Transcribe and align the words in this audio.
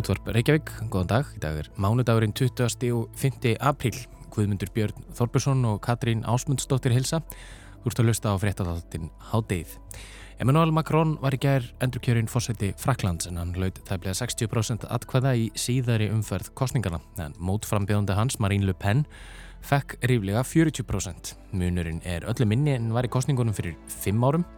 Útvarp 0.00 0.30
Reykjavík, 0.32 0.70
góðan 0.88 1.08
dag. 1.10 1.32
Í 1.36 1.40
dag 1.42 1.58
er 1.60 1.66
mánudagurinn 1.76 2.32
20. 2.32 2.86
og 2.96 3.10
5. 3.20 3.50
apríl. 3.60 3.98
Guðmundur 4.32 4.70
Björn 4.72 5.02
Þorbursson 5.18 5.60
og 5.68 5.82
Katrín 5.84 6.22
Ásmundsdóttir 6.24 6.94
hilsa. 6.94 7.18
Þú 7.82 7.90
ert 7.90 8.00
að 8.00 8.08
lusta 8.08 8.32
á 8.32 8.40
fréttatáttinn 8.40 9.10
Hádeið. 9.28 9.74
Emmanuel 10.40 10.72
Macron 10.72 11.18
var 11.20 11.36
í 11.36 11.40
gær 11.42 11.66
endurkjörinn 11.84 12.30
fórsætti 12.32 12.70
Fraklands 12.80 13.28
en 13.28 13.36
hann 13.42 13.52
laud 13.60 13.76
tæplega 13.84 14.16
60% 14.22 14.88
atkvæða 14.88 15.34
í 15.36 15.50
síðari 15.52 16.08
umferð 16.14 16.48
kostningana. 16.56 17.02
En 17.20 17.36
mótframbjöðandi 17.36 18.16
hans, 18.16 18.40
Marine 18.40 18.70
Le 18.70 18.72
Pen, 18.72 19.04
fekk 19.60 19.98
ríflega 20.00 20.46
40%. 20.48 21.34
Munurinn 21.52 22.00
er 22.08 22.24
öllu 22.24 22.48
minni 22.48 22.72
en 22.78 22.88
var 22.96 23.04
í 23.04 23.12
kostningunum 23.12 23.52
fyrir 23.52 23.76
5 24.00 24.24
árum 24.30 24.48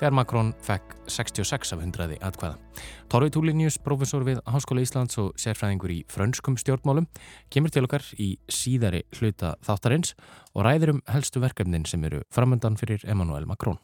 þegar 0.00 0.16
Makrón 0.16 0.54
fekk 0.64 0.96
66 1.12 1.74
af 1.76 1.82
100 1.84 2.16
atkvæða. 2.24 2.56
Torfi 3.12 3.32
Túlinius, 3.34 3.76
professor 3.84 4.24
við 4.24 4.40
Háskóla 4.48 4.80
Íslands 4.86 5.20
og 5.20 5.34
sérfræðingur 5.40 5.92
í 5.92 6.00
frönskum 6.08 6.56
stjórnmálum, 6.56 7.10
kemur 7.52 7.74
til 7.74 7.84
okkar 7.84 8.06
í 8.16 8.32
síðari 8.48 9.04
hluta 9.18 9.58
þáttarins 9.66 10.16
og 10.54 10.64
ræður 10.64 10.96
um 10.96 11.06
helstu 11.12 11.44
verkefnin 11.44 11.84
sem 11.84 12.04
eru 12.08 12.24
framöndan 12.32 12.80
fyrir 12.80 13.04
Emmanuel 13.04 13.44
Makrón. 13.50 13.76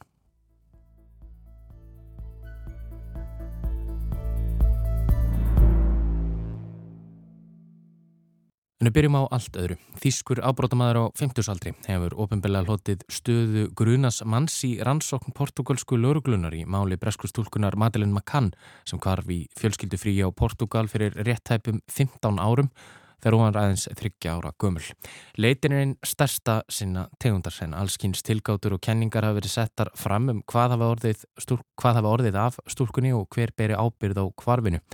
En 8.87 8.93
við 8.93 9.01
byrjum 9.01 9.17
á 9.19 9.23
allt 9.35 9.57
öðru. 9.59 9.75
Þýskur 9.99 10.39
ábrótamaður 10.47 10.99
á 11.03 11.05
50-saldri 11.19 11.73
hefur 11.89 12.13
ofinbeglega 12.23 12.69
hlotið 12.69 13.01
stöðu 13.11 13.65
grunas 13.75 14.21
manns 14.23 14.61
í 14.63 14.77
rannsókn 14.79 15.35
portugalsku 15.35 15.99
lauruglunar 15.99 16.55
í 16.55 16.61
máli 16.71 16.95
breskustúlkunar 17.03 17.75
Madeleine 17.75 18.15
McCann 18.15 18.53
sem 18.87 19.03
kvarf 19.03 19.27
í 19.35 19.41
fjölskyldu 19.59 19.99
frí 19.99 20.15
á 20.23 20.31
Portugal 20.31 20.87
fyrir 20.87 21.19
réttæpum 21.19 21.83
15 21.91 22.39
árum 22.39 22.71
þegar 23.19 23.41
hún 23.41 23.45
var 23.49 23.61
aðeins 23.65 23.91
þryggja 23.91 24.39
ára 24.39 24.55
gömul. 24.55 24.87
Leitin 25.35 25.75
er 25.75 25.83
einn 25.83 25.99
stærsta 26.07 26.61
sinna 26.71 27.09
tegundar 27.19 27.59
en 27.67 27.75
allskynns 27.75 28.23
tilgátur 28.23 28.79
og 28.79 28.87
kenningar 28.87 29.27
hafa 29.27 29.41
verið 29.43 29.59
settar 29.59 29.95
fram 29.99 30.31
um 30.31 30.45
hvað 30.47 30.77
hafa 30.79 30.93
orðið, 30.95 31.31
stúl, 31.43 31.65
hvað 31.75 32.05
hafa 32.05 32.19
orðið 32.21 32.45
af 32.47 32.63
stúlkunni 32.71 33.17
og 33.19 33.27
hver 33.35 33.51
beri 33.51 33.75
ábyrð 33.75 34.23
á 34.23 34.25
kvarfinu. 34.31 34.87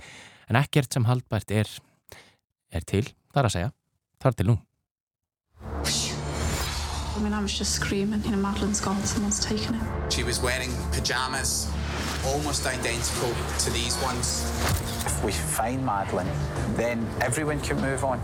En 0.49 0.65
ekkert 0.65 0.97
sem 0.97 1.05
haldbært 1.05 1.53
er, 1.61 1.69
er 2.73 2.89
til 2.89 3.11
Það 3.33 3.41
er 3.41 3.47
að 3.47 3.53
segja, 3.55 3.69
þar 4.23 4.37
til 4.39 4.47
nú. 4.51 4.55
I 7.15 7.19
mean, 7.23 7.33
I 7.33 7.41
was 7.41 7.53
just 7.53 7.73
screaming, 7.79 8.23
you 8.25 8.31
know, 8.31 8.37
Madeline's 8.37 8.81
gone, 8.81 9.01
someone's 9.05 9.39
taken 9.39 9.75
it. 9.75 9.83
She 10.09 10.23
was 10.23 10.41
wearing 10.41 10.71
pyjamas, 10.91 11.69
almost 12.25 12.65
identical 12.65 13.31
to 13.63 13.69
these 13.71 13.95
ones. 14.03 14.49
If 15.05 15.23
we 15.23 15.31
find 15.31 15.85
Madeline, 15.85 16.31
then 16.75 17.05
everyone 17.21 17.59
can 17.61 17.79
move 17.81 18.03
on. 18.03 18.19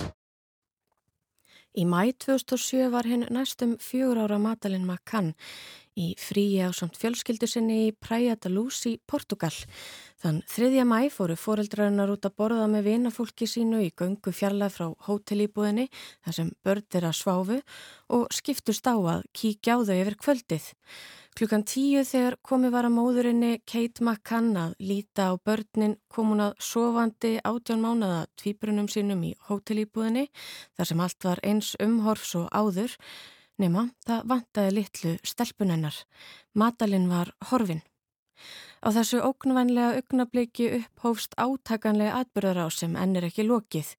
Í 1.77 1.85
mæ 1.85 2.11
2007 2.17 2.89
var 2.91 3.05
hinn 3.05 3.27
næstum 3.29 3.77
fjögur 3.77 4.17
ára 4.25 4.39
Madeleine 4.41 4.87
McCann 4.89 5.35
í 5.99 6.15
fríi 6.17 6.63
á 6.65 6.73
samt 6.73 6.97
fjölskyldu 6.97 7.47
sinni 7.47 7.77
í 7.89 7.93
Praia 7.93 8.35
da 8.35 8.49
Luz 8.49 8.81
í 8.89 8.97
Portugal. 9.07 9.53
Þann 10.19 10.41
3. 10.51 10.81
mæ 10.83 11.07
fóru 11.15 11.37
fóreldrarinnar 11.39 12.09
út 12.11 12.25
að 12.27 12.33
borða 12.41 12.65
með 12.67 12.89
vinafólki 12.89 13.45
sínu 13.47 13.77
í 13.85 13.93
göngu 13.95 14.33
fjarlæð 14.35 14.73
frá 14.75 14.87
hótelýbúðinni 15.05 15.85
þar 16.25 16.35
sem 16.35 16.49
börn 16.67 16.97
er 16.99 17.05
að 17.07 17.15
sváfu 17.21 17.59
og 18.17 18.25
skiptust 18.35 18.89
á 18.91 18.99
að 18.99 19.23
kíkja 19.31 19.77
á 19.79 19.87
þau 19.87 19.95
yfir 19.95 20.17
kvöldið. 20.19 20.65
Klukkan 21.39 21.63
tíu 21.63 22.03
þegar 22.03 22.35
komi 22.43 22.67
var 22.73 22.89
að 22.89 22.97
móðurinni 22.97 23.53
Kate 23.63 24.03
McCann 24.03 24.59
að 24.59 24.73
líta 24.83 25.29
á 25.31 25.33
börnin 25.39 25.95
kom 26.11 26.33
hún 26.33 26.43
að 26.49 26.59
sofandi 26.67 27.37
átján 27.39 27.79
mánada 27.79 28.25
tvíbrunum 28.35 28.91
sínum 28.91 29.23
í 29.23 29.31
hótelýbúðinni 29.47 30.25
þar 30.75 30.89
sem 30.89 31.05
allt 31.05 31.29
var 31.29 31.39
eins 31.47 31.77
umhorfs 31.79 32.35
og 32.41 32.51
áður 32.51 32.97
nema 33.55 33.87
það 34.03 34.27
vantaði 34.33 34.75
litlu 34.81 35.15
stelpunennar. 35.23 35.95
Matalinn 36.59 37.07
var 37.07 37.31
horfin. 37.53 37.85
Á 38.79 38.95
þessu 38.95 39.19
ógnvænlega 39.19 39.99
augnabliki 39.99 40.69
upphófst 40.77 41.33
átakanlega 41.35 42.21
atbyrðar 42.21 42.61
á 42.63 42.67
sem 42.71 42.95
ennir 42.95 43.27
ekki 43.27 43.43
lokið. 43.43 43.89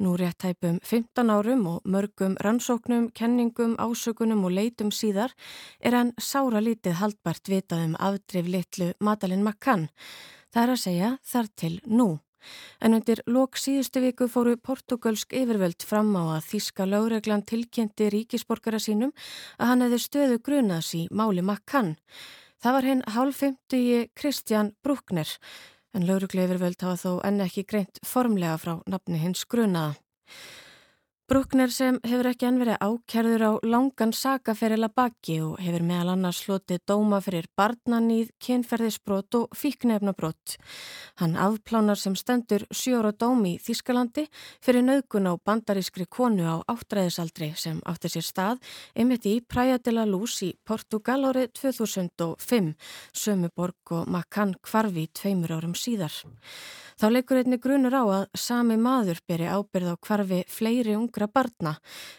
Nú 0.00 0.14
rétt 0.16 0.46
hæpum 0.46 0.78
15 0.80 1.28
árum 1.30 1.66
og 1.68 1.84
mörgum 1.84 2.38
rannsóknum, 2.40 3.10
kenningum, 3.12 3.76
ásökunum 3.76 4.46
og 4.48 4.56
leitum 4.56 4.90
síðar 4.90 5.34
er 5.80 5.94
hann 5.94 6.14
sára 6.16 6.64
lítið 6.64 6.98
haldbært 7.02 7.52
vitað 7.52 7.84
um 7.90 7.96
afdrif 8.00 8.48
litlu 8.48 8.92
Madalinn 8.98 9.44
Makkan. 9.44 9.90
Það 10.54 10.62
er 10.62 10.72
að 10.72 10.84
segja 10.86 11.10
þar 11.22 11.50
til 11.60 11.74
nú. 11.84 12.08
En 12.80 12.96
undir 12.96 13.20
lok 13.26 13.56
síðustu 13.60 14.02
viku 14.04 14.28
fóru 14.28 14.56
portugalsk 14.60 15.32
yfirvöld 15.36 15.84
fram 15.84 16.12
á 16.16 16.36
að 16.36 16.48
Þíska 16.50 16.86
lögreglan 16.88 17.44
tilkynnti 17.48 18.08
ríkisborgara 18.12 18.80
sínum 18.80 19.12
að 19.58 19.70
hann 19.70 19.84
hefði 19.84 20.00
stöðu 20.04 20.40
grunas 20.44 20.92
í 20.96 21.06
máli 21.10 21.44
Makkan. 21.44 21.94
Það 22.64 22.72
var 22.72 22.86
hinn 22.88 23.00
hálfimtugi 23.12 23.96
Kristján 24.16 24.70
Brúkner 24.80 25.28
en 25.92 26.06
laurugleifirvöld 26.08 26.80
hafa 26.80 26.96
þó 26.96 27.10
enn 27.28 27.42
ekki 27.44 27.66
greint 27.68 27.98
formlega 28.08 28.54
frá 28.62 28.78
nafni 28.88 29.18
hins 29.20 29.42
grunaða. 29.44 29.98
Brúkner 31.24 31.70
sem 31.72 31.96
hefur 32.04 32.26
ekki 32.28 32.44
enn 32.44 32.58
verið 32.60 32.82
ákerður 32.84 33.42
á 33.48 33.52
langan 33.64 34.10
sakaferila 34.12 34.90
baki 34.92 35.38
og 35.40 35.54
hefur 35.64 35.80
meðal 35.88 36.10
annars 36.12 36.42
slotið 36.44 36.82
dóma 36.84 37.22
fyrir 37.24 37.48
barnanýð, 37.56 38.28
kynferðisbrot 38.44 39.38
og 39.38 39.56
fíknefnabrót. 39.56 40.58
Hann 41.22 41.38
afplánar 41.40 41.96
sem 41.96 42.12
stendur 42.12 42.66
sjóra 42.68 43.14
dómi 43.16 43.54
í 43.54 43.62
Þískalandi 43.64 44.26
fyrir 44.60 44.84
nöðgun 44.84 45.32
á 45.32 45.40
bandarískri 45.40 46.04
konu 46.04 46.44
á 46.44 46.60
áttræðisaldri 46.68 47.54
sem 47.56 47.80
átti 47.88 48.12
sér 48.12 48.28
stað 48.28 48.60
einmitt 48.92 49.24
í 49.24 49.38
Praia 49.40 49.80
de 49.80 49.96
la 49.96 50.04
Luz 50.04 50.42
í 50.44 50.52
Portugal 50.68 51.22
árið 51.32 51.54
2005, 51.56 52.74
Sömuborg 53.16 53.96
og 53.96 54.12
Makan 54.12 54.58
Kvarvi 54.60 55.08
tveimur 55.08 55.56
árum 55.56 55.72
síðar. 55.72 56.12
Þá 56.94 57.08
leikur 57.10 57.40
einni 57.40 57.56
grunur 57.58 57.96
á 57.96 58.04
að 58.06 58.24
sami 58.38 58.76
maður 58.78 59.18
beri 59.26 59.48
ábyrð 59.50 59.88
á 59.90 59.96
kvarfi 59.98 60.44
fleiri 60.46 60.92
ungra 61.14 61.28
barna, 61.30 61.76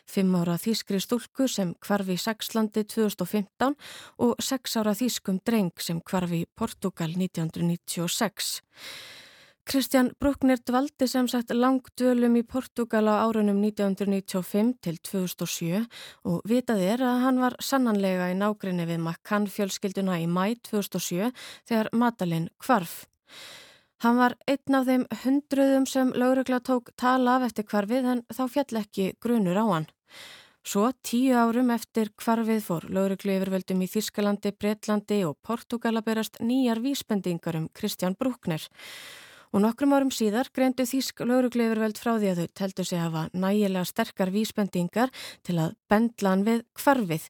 fimm 0.07 0.35
ára 0.39 0.56
þýskri 0.56 1.01
stúlku 1.03 1.50
sem 1.51 1.73
kvarfi 1.83 2.16
í 2.16 2.22
Sexlandi 2.22 2.85
2015 2.88 3.75
og 4.23 4.39
sex 4.39 4.78
ára 4.79 4.95
þýskum 4.95 5.41
dreng 5.44 5.75
sem 5.83 6.00
kvarfi 6.00 6.45
í 6.45 6.47
Portugal 6.56 7.11
1996. 7.11 8.61
Kristján 9.66 10.11
Bruckner 10.19 10.59
dvaldi 10.61 11.07
sem 11.09 11.28
sagt 11.28 11.51
langdölum 11.51 12.38
í 12.38 12.44
Portugal 12.45 13.09
á 13.09 13.25
árunum 13.25 13.59
1995 13.66 14.75
til 14.79 15.00
2007 15.01 15.81
og 16.23 16.45
vitað 16.45 16.85
er 16.85 17.03
að 17.03 17.22
hann 17.25 17.41
var 17.41 17.57
sannanlega 17.59 18.29
í 18.31 18.38
nágrinni 18.38 18.85
við 18.85 19.01
Makkan 19.01 19.50
fjölskylduna 19.50 20.22
í 20.22 20.29
mæ 20.29 20.53
2007 20.69 21.34
þegar 21.66 21.91
Madalinn 21.91 22.51
kvarf. 22.61 23.07
Hann 24.05 24.19
var 24.21 24.35
einn 24.45 24.75
af 24.77 24.83
þeim 24.85 25.03
hundruðum 25.23 25.85
sem 25.89 26.11
laurugla 26.13 26.59
tók 26.61 26.91
tala 27.01 27.39
af 27.39 27.47
eftir 27.47 27.66
kvarfið 27.66 28.09
en 28.11 28.19
þá 28.29 28.41
fjall 28.53 28.77
ekki 28.83 29.05
grunur 29.17 29.57
á 29.57 29.66
hann. 29.66 29.88
Svo 30.61 30.91
tíu 31.01 31.33
árum 31.33 31.71
eftir 31.73 32.11
kvarfið 32.13 32.61
fór 32.67 32.85
lauruglu 32.93 33.33
yfirvöldum 33.33 33.81
í 33.81 33.88
Þískalandi, 33.89 34.51
Breitlandi 34.53 35.23
og 35.25 35.39
Portugala 35.41 36.05
berast 36.05 36.38
nýjar 36.38 36.83
vísbendingar 36.85 37.57
um 37.57 37.66
Kristján 37.73 38.13
Brúkner. 38.13 38.61
Og 39.55 39.61
nokkrum 39.63 39.93
árum 39.95 40.09
síðar 40.11 40.49
greindu 40.51 40.83
Þísk 40.83 41.21
laurugleifurveld 41.23 41.95
frá 41.95 42.17
því 42.19 42.31
að 42.33 42.39
þau 42.41 42.55
teltu 42.59 42.83
sig 42.83 42.99
hafa 42.99 43.21
nægilega 43.31 43.88
sterkar 43.88 44.31
vísbendingar 44.33 45.13
til 45.47 45.55
að 45.63 45.78
bendla 45.87 46.34
hann 46.34 46.43
við 46.43 46.66
kvarfið. 46.75 47.29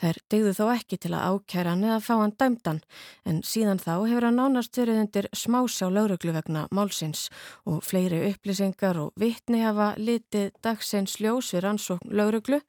Þær 0.00 0.20
degðu 0.32 0.54
þó 0.56 0.62
ekki 0.72 0.98
til 1.04 1.10
að 1.12 1.26
ákæra 1.34 1.74
hann 1.74 1.84
eða 1.84 1.98
fá 2.06 2.14
hann 2.22 2.32
dæmdan. 2.40 2.80
En 3.28 3.42
síðan 3.44 3.82
þá 3.84 3.92
hefur 4.06 4.28
hann 4.30 4.40
nánast 4.40 4.80
verið 4.80 5.02
undir 5.02 5.28
smásjá 5.36 5.90
lauruglu 5.92 6.32
vegna 6.38 6.64
málsins. 6.72 7.26
Og 7.68 7.84
fleiri 7.84 8.22
upplýsingar 8.30 8.96
og 9.02 9.12
vittni 9.20 9.60
hafa 9.60 9.92
litið 10.00 10.56
dagsins 10.64 11.20
ljós 11.20 11.52
við 11.52 11.66
rannsókn 11.68 12.16
lauruglu 12.16 12.62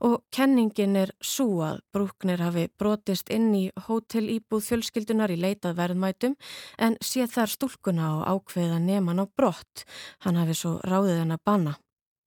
og 0.00 0.22
kenningin 0.34 0.96
er 0.96 1.12
svo 1.20 1.60
að 1.66 1.82
Brúknir 1.92 2.40
hafi 2.40 2.66
brotist 2.78 3.30
inn 3.32 3.50
í 3.56 3.66
hótelýbúð 3.88 4.64
fjölskyldunar 4.68 5.32
í 5.34 5.38
leitað 5.40 5.76
verðmætum 5.80 6.38
en 6.78 6.96
sé 7.04 7.26
þar 7.28 7.52
stúlkuna 7.52 8.08
og 8.16 8.24
ákveða 8.34 8.80
neman 8.82 9.22
á 9.22 9.26
brott. 9.28 9.84
Hann 10.24 10.40
hafi 10.40 10.56
svo 10.56 10.78
ráðið 10.84 11.22
henn 11.22 11.36
að 11.36 11.44
banna. 11.44 11.76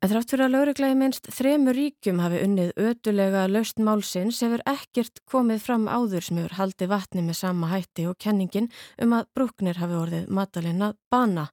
En 0.03 0.11
þrátt 0.11 0.33
fyrir 0.33 0.49
að 0.49 0.55
lauruglægi 0.57 0.95
minnst 0.99 1.27
þremur 1.31 1.77
ríkjum 1.79 2.17
hafi 2.19 2.41
unnið 2.43 2.71
ödulega 2.75 3.45
laust 3.47 3.77
málsins 3.79 4.41
hefur 4.43 4.59
ekkert 4.67 5.21
komið 5.31 5.61
fram 5.63 5.85
áður 5.87 6.25
sem 6.27 6.41
hefur 6.41 6.57
haldið 6.57 6.91
vatni 6.91 7.23
með 7.23 7.37
sama 7.39 7.69
hætti 7.71 8.09
og 8.11 8.17
kenningin 8.19 8.67
um 8.99 9.15
að 9.15 9.29
Brúknir 9.31 9.79
hafi 9.79 9.95
orðið 10.01 10.27
matalinn 10.27 10.83
að 10.89 10.97
bana. 11.07 11.47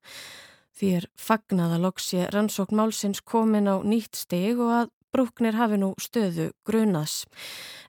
Því 0.74 0.90
er 0.98 1.06
fagnað 1.14 1.76
að 1.76 1.84
loksi 1.84 2.26
rannsókn 2.34 2.80
málsins 2.80 3.22
komin 3.22 3.70
á 3.70 3.78
nýtt 3.86 4.18
steg 4.18 4.58
og 4.58 4.74
að 4.80 4.90
brúknir 5.14 5.58
hafi 5.58 5.80
nú 5.80 5.94
stöðu 6.00 6.50
grunaðs. 6.66 7.24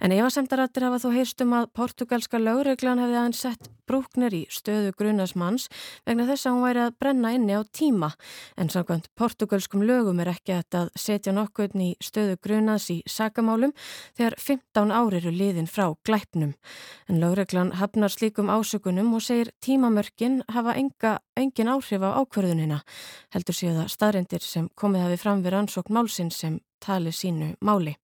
En 0.01 0.13
efasemdarættir 0.15 0.87
hafa 0.87 1.01
þó 1.03 1.11
heyrst 1.13 1.43
um 1.45 1.53
að 1.59 1.69
portugalska 1.77 2.41
lögreglan 2.41 3.01
hefði 3.01 3.19
aðeins 3.19 3.43
sett 3.45 3.69
brúknir 3.91 4.33
í 4.33 4.41
stöðu 4.51 4.93
grunaðsmanns 4.97 5.67
vegna 6.07 6.25
þess 6.29 6.47
að 6.47 6.55
hún 6.55 6.65
væri 6.65 6.83
að 6.85 6.95
brenna 7.01 7.33
inni 7.35 7.57
á 7.59 7.61
tíma. 7.75 8.11
En 8.57 8.71
samkvæmt 8.71 9.09
portugalskum 9.19 9.83
lögum 9.85 10.21
er 10.23 10.31
ekki 10.31 10.55
að 10.61 10.89
setja 10.95 11.33
nokkurn 11.35 11.83
í 11.83 11.89
stöðu 12.03 12.37
grunaðs 12.43 12.87
í 12.93 12.97
sakamálum 13.09 13.75
þegar 14.17 14.37
15 14.39 14.95
ári 14.95 15.21
eru 15.21 15.35
liðin 15.35 15.69
frá 15.69 15.91
glæpnum. 16.07 16.55
En 17.09 17.21
lögreglan 17.21 17.75
hafnar 17.81 18.13
slíkum 18.13 18.51
ásökunum 18.53 19.13
og 19.17 19.25
segir 19.25 19.51
tímamörkin 19.61 20.41
hafa 20.49 20.77
enga, 20.79 21.19
engin 21.35 21.71
áhrif 21.71 22.01
á 22.01 22.15
ákverðunina. 22.21 22.81
Heldur 23.35 23.57
séu 23.57 23.75
það 23.75 23.93
staðrindir 23.95 24.45
sem 24.45 24.69
komið 24.75 25.07
hafi 25.07 25.21
fram 25.21 25.43
við 25.43 25.57
rannsókn 25.57 25.99
málsinn 25.99 26.31
sem 26.31 26.59
tali 26.81 27.13
sínu 27.15 27.53
máli. 27.61 27.95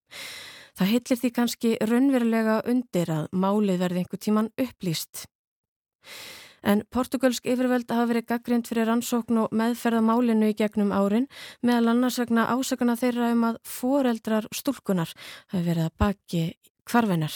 Það 0.78 0.92
hillir 0.94 1.20
því 1.22 1.32
kannski 1.34 1.78
raunverulega 1.82 2.60
undir 2.70 3.10
að 3.10 3.32
málið 3.34 3.80
verði 3.82 4.04
einhver 4.04 4.22
tíman 4.22 4.52
upplýst. 4.62 5.26
En 6.68 6.84
portugalsk 6.92 7.46
yfirveld 7.48 7.90
hafa 7.94 8.10
verið 8.10 8.28
gaggrind 8.32 8.70
fyrir 8.70 8.90
rannsókn 8.90 9.44
og 9.44 9.54
meðferða 9.56 10.02
málinu 10.06 10.50
í 10.52 10.56
gegnum 10.58 10.92
árin 10.94 11.28
meðal 11.66 11.94
annars 11.94 12.18
vegna 12.22 12.48
ásakana 12.54 12.98
þeirra 13.00 13.32
um 13.34 13.46
að 13.52 13.60
foreldrar 13.66 14.50
stúlkunar 14.54 15.14
hafi 15.54 15.64
verið 15.64 15.88
að 15.88 15.98
baki 16.02 16.44
kvarvenar. 16.88 17.34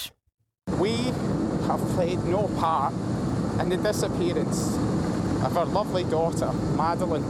We 0.80 0.94
have 1.68 1.82
played 1.96 2.22
no 2.30 2.48
part 2.60 2.94
in 3.62 3.70
the 3.70 3.78
disappearance 3.78 4.78
of 5.46 5.58
our 5.58 5.66
lovely 5.66 6.04
daughter, 6.04 6.52
Madeline. 6.78 7.26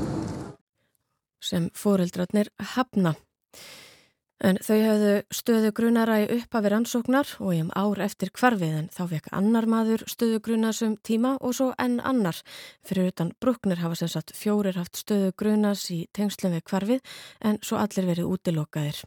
Sem 1.42 1.70
foreldrarnir 1.74 2.52
hafna. 2.76 3.16
En 4.42 4.58
þau 4.58 4.78
hefðu 4.82 5.14
stöðu 5.38 5.70
grunara 5.78 6.16
í 6.24 6.28
upphafi 6.40 6.72
rannsóknar 6.74 7.30
og 7.38 7.54
í 7.54 7.60
um 7.62 7.70
ár 7.78 8.02
eftir 8.02 8.32
kvarfið 8.34 8.74
en 8.80 8.90
þá 8.90 9.02
fekk 9.14 9.30
annar 9.38 9.68
maður 9.70 10.04
stöðu 10.10 10.40
grunas 10.48 10.82
um 10.86 10.96
tíma 10.98 11.36
og 11.38 11.54
svo 11.60 11.70
enn 11.82 12.00
annar. 12.02 12.40
Fyrir 12.82 13.12
utan 13.12 13.36
bruknir 13.44 13.84
hafa 13.84 14.00
sem 14.02 14.10
sagt 14.10 14.34
fjórir 14.38 14.80
haft 14.82 14.98
stöðu 14.98 15.32
grunas 15.38 15.86
í 15.94 16.08
tengslum 16.18 16.58
við 16.58 16.66
kvarfið 16.72 17.18
en 17.46 17.62
svo 17.62 17.78
allir 17.84 18.10
verið 18.10 18.34
útilokaðir. 18.34 19.04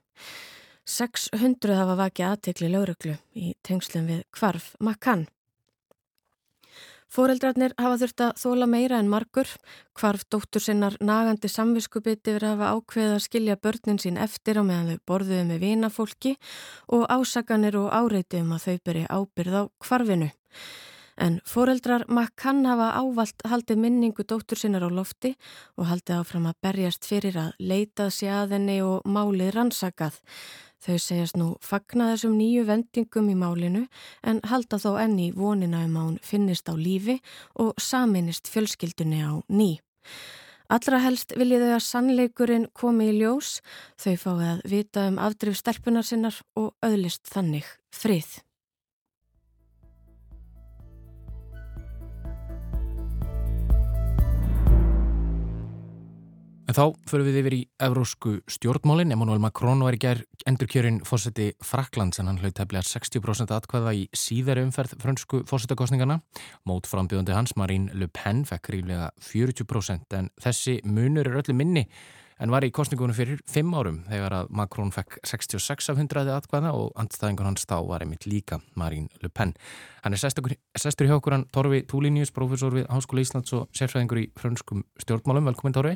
600 0.84 1.78
hafa 1.80 1.98
vakið 1.98 2.30
aðtekli 2.30 2.70
lauruglu 2.70 3.16
í 3.34 3.54
tengslum 3.66 4.06
við 4.12 4.26
kvarf 4.36 4.74
Makan. 4.78 5.26
Fóreldrarnir 7.14 7.76
hafa 7.78 7.98
þurft 8.00 8.22
að 8.24 8.38
þóla 8.42 8.66
meira 8.66 8.98
en 8.98 9.10
margur, 9.10 9.46
hvarf 9.94 10.24
dóttur 10.34 10.64
sinnar 10.64 10.96
nagandi 10.98 11.46
samviskubiti 11.46 12.32
verið 12.34 12.48
að 12.48 12.54
hafa 12.56 12.70
ákveða 12.74 13.12
að 13.14 13.22
skilja 13.28 13.56
börnin 13.62 14.00
sín 14.02 14.18
eftir 14.18 14.58
á 14.58 14.62
meðan 14.66 14.88
þau 14.90 15.04
borðuðu 15.12 15.44
með 15.46 15.62
vinafólki 15.62 16.32
og 16.96 17.04
ásakanir 17.14 17.78
og 17.78 17.92
áreiti 17.94 18.42
um 18.42 18.50
að 18.56 18.66
þau 18.66 18.82
beri 18.90 19.04
ábyrð 19.06 19.54
á 19.54 19.62
hvarfinu. 19.86 20.28
En 21.14 21.38
fóreldrar 21.46 22.08
makkann 22.10 22.66
hafa 22.66 22.90
ávalt 22.98 23.46
haldið 23.46 23.78
minningu 23.84 24.26
dóttur 24.26 24.58
sinnar 24.58 24.82
á 24.82 24.90
lofti 24.90 25.36
og 25.78 25.86
haldið 25.86 26.18
áfram 26.18 26.50
að 26.50 26.58
berjast 26.66 27.06
fyrir 27.06 27.38
að 27.38 27.54
leitað 27.62 28.10
sér 28.16 28.40
að 28.40 28.56
henni 28.58 28.80
og 28.82 29.06
málið 29.06 29.54
rannsakað. 29.54 30.18
Þau 30.84 30.98
segjast 31.00 31.38
nú 31.40 31.46
fagna 31.64 32.10
þessum 32.12 32.34
nýju 32.36 32.66
vendingum 32.68 33.30
í 33.32 33.36
málinu 33.40 33.86
en 34.20 34.42
halda 34.50 34.76
þó 34.82 34.98
enni 35.00 35.30
vonina 35.32 35.80
um 35.86 35.96
að 35.96 36.08
hún 36.08 36.18
finnist 36.20 36.68
á 36.68 36.74
lífi 36.76 37.20
og 37.56 37.72
saminist 37.80 38.50
fjölskyldunni 38.52 39.22
á 39.24 39.32
ný. 39.48 39.78
Allra 40.68 41.00
helst 41.00 41.32
viljið 41.36 41.66
þau 41.66 41.74
að 41.76 41.86
sannleikurinn 41.86 42.66
komi 42.76 43.10
í 43.12 43.18
ljós, 43.18 43.58
þau 44.00 44.14
fáið 44.20 44.46
að 44.50 44.64
vita 44.72 45.08
um 45.08 45.20
afdrif 45.20 45.56
stelpunar 45.60 46.04
sinnar 46.04 46.40
og 46.60 46.72
öðlist 46.84 47.28
þannig 47.32 47.68
frið. 47.92 48.40
En 56.74 56.80
þá 56.90 57.06
förum 57.06 57.26
við 57.28 57.36
yfir 57.38 57.54
í 57.54 57.58
evrósku 57.86 58.30
stjórnmálinn. 58.50 59.12
Emmanuel 59.14 59.38
Macron 59.38 59.84
var 59.86 59.94
í 59.94 59.98
gerð 60.02 60.24
endurkjörin 60.50 60.96
fórseti 61.06 61.52
Fraklands 61.62 62.18
en 62.18 62.26
hann 62.26 62.40
hlaut 62.42 62.56
tefnilega 62.58 62.82
60% 62.88 63.52
atkvæða 63.54 63.92
í 63.94 64.00
síðari 64.10 64.64
umferð 64.66 64.96
frönsku 64.98 65.44
fórsetakostningana. 65.46 66.16
Mót 66.66 66.90
frambjöðandi 66.90 67.36
hans, 67.36 67.54
Marine 67.54 67.94
Le 67.94 68.08
Pen, 68.10 68.42
fekk 68.42 68.72
ríflega 68.74 69.12
40% 69.22 70.18
en 70.18 70.32
þessi 70.42 70.80
munur 70.82 71.30
er 71.30 71.38
öllu 71.44 71.54
minni 71.54 71.86
en 72.42 72.52
var 72.52 72.64
í 72.66 72.70
kostningunum 72.74 73.14
fyrir 73.16 73.40
5 73.50 73.74
árum 73.78 74.00
þegar 74.08 74.34
að 74.40 74.50
Macron 74.58 74.90
fekk 74.94 75.18
66 75.26 75.90
af 75.92 76.00
100 76.00 76.32
atkvæða 76.34 76.72
og 76.74 76.90
andstæðingur 77.00 77.48
hans 77.48 77.66
þá 77.68 77.76
var 77.88 78.04
einmitt 78.04 78.26
líka 78.26 78.60
Marine 78.78 79.08
Le 79.22 79.30
Pen. 79.30 79.54
Hann 80.04 80.16
er 80.16 80.20
sestur 80.20 81.06
hjá 81.08 81.14
okkur 81.16 81.36
hann 81.36 81.46
Torfi 81.54 81.84
Túlínius, 81.90 82.34
profesor 82.34 82.74
við 82.74 82.88
Háskóla 82.90 83.24
Íslands 83.24 83.54
og 83.56 83.68
sérfræðingur 83.76 84.24
í 84.24 84.26
frönskum 84.40 84.82
stjórnmálum. 85.02 85.46
Velkomin 85.52 85.76
Torfi. 85.76 85.94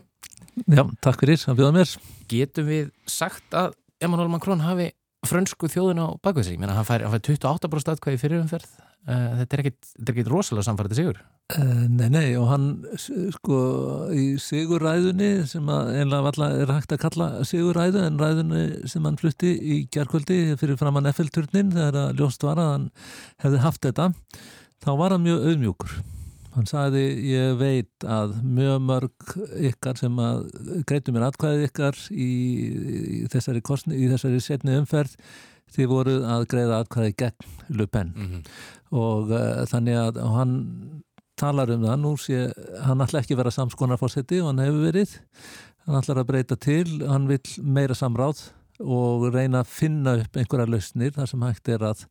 Já, 0.67 0.85
takk 1.05 1.25
fyrir 1.25 1.43
að 1.51 1.59
bjóða 1.61 1.75
mér. 1.81 1.99
Getum 2.31 2.71
við 2.71 2.91
sagt 3.11 3.59
að 3.59 3.75
Emmanuel 4.01 4.31
Macron 4.31 4.63
hafi 4.63 4.93
frönsku 5.27 5.71
þjóðun 5.71 6.05
á 6.05 6.07
bakvið 6.23 6.47
sig? 6.51 6.61
Hann 6.63 6.87
fær, 6.87 7.07
fær 7.11 7.23
28% 7.25 7.91
atkvæði 7.95 8.21
fyrir 8.21 8.43
umferð. 8.45 8.69
Uh, 9.09 9.39
þetta 9.39 9.57
er 9.57 9.63
ekkit 9.65 10.29
rosalega 10.29 10.67
samfærið 10.67 10.99
sigur. 10.99 11.21
Uh, 11.55 11.87
nei, 11.89 12.09
nei, 12.13 12.27
og 12.37 12.51
hann 12.51 12.67
sko 13.33 13.61
í 14.13 14.27
sigurræðunni 14.43 15.31
sem 15.49 15.71
að 15.73 15.95
einlega 16.03 16.27
valla 16.27 16.51
er 16.61 16.75
hægt 16.75 16.93
að 16.93 17.03
kalla 17.07 17.31
sigurræðu 17.49 18.05
en 18.05 18.21
ræðunni 18.21 18.63
sem 18.91 19.09
hann 19.09 19.17
flutti 19.21 19.55
í 19.57 19.81
gerðkvöldi 19.95 20.59
fyrir 20.61 20.79
framann 20.81 21.09
F-turnin 21.15 21.73
þegar 21.73 22.03
að 22.03 22.21
ljóst 22.21 22.45
var 22.45 22.61
að 22.61 22.71
hann 22.75 22.87
hefði 23.47 23.65
haft 23.65 23.89
þetta 23.89 24.11
þá 24.85 24.93
var 25.01 25.17
hann 25.17 25.25
mjög 25.25 25.49
auðmjúkur 25.49 25.99
hann 26.59 26.67
sagði 26.67 27.05
ég 27.31 27.59
veit 27.61 28.07
að 28.07 28.35
mjög 28.43 28.81
mörg 28.83 29.37
ykkar 29.71 30.01
sem 30.01 30.17
að 30.23 30.49
greitu 30.89 31.15
mér 31.15 31.29
atkvæðið 31.29 31.69
ykkar 31.69 32.01
í, 32.11 32.31
í 33.19 33.21
þessari, 33.31 33.63
kostni, 33.63 33.99
í 33.99 34.11
þessari 34.11 34.43
setni 34.43 34.75
umferð 34.81 35.15
þið 35.75 35.91
voruð 35.93 36.27
að 36.27 36.47
greiða 36.51 36.83
atkvæðið 36.83 37.17
gegn 37.23 37.77
Lupen 37.79 38.13
mm 38.17 38.29
-hmm. 38.29 38.43
og 38.99 39.31
uh, 39.31 39.65
þannig 39.71 40.01
að 40.01 40.21
hann 40.35 40.57
talar 41.39 41.71
um 41.71 41.87
það, 41.87 41.99
nú 42.03 42.13
sé 42.19 42.45
hann 42.83 43.05
ætla 43.05 43.23
ekki 43.23 43.39
vera 43.39 43.55
samskonarfósetti 43.55 44.41
og 44.43 44.51
hann 44.51 44.63
hefur 44.65 44.87
verið. 44.89 45.13
Hann 45.87 46.01
ætlar 46.01 46.23
að 46.23 46.31
breyta 46.33 46.57
til. 46.59 46.87
Hann 47.07 47.29
vil 47.31 47.41
meira 47.63 47.95
samráð 47.95 48.49
og 48.79 49.29
reyna 49.35 49.63
að 49.65 49.73
finna 49.73 50.17
upp 50.23 50.39
einhverja 50.39 50.71
lausnir 50.71 51.15
þar 51.17 51.31
sem 51.31 51.47
hægt 51.47 51.71
er 51.75 51.85
að, 51.91 52.05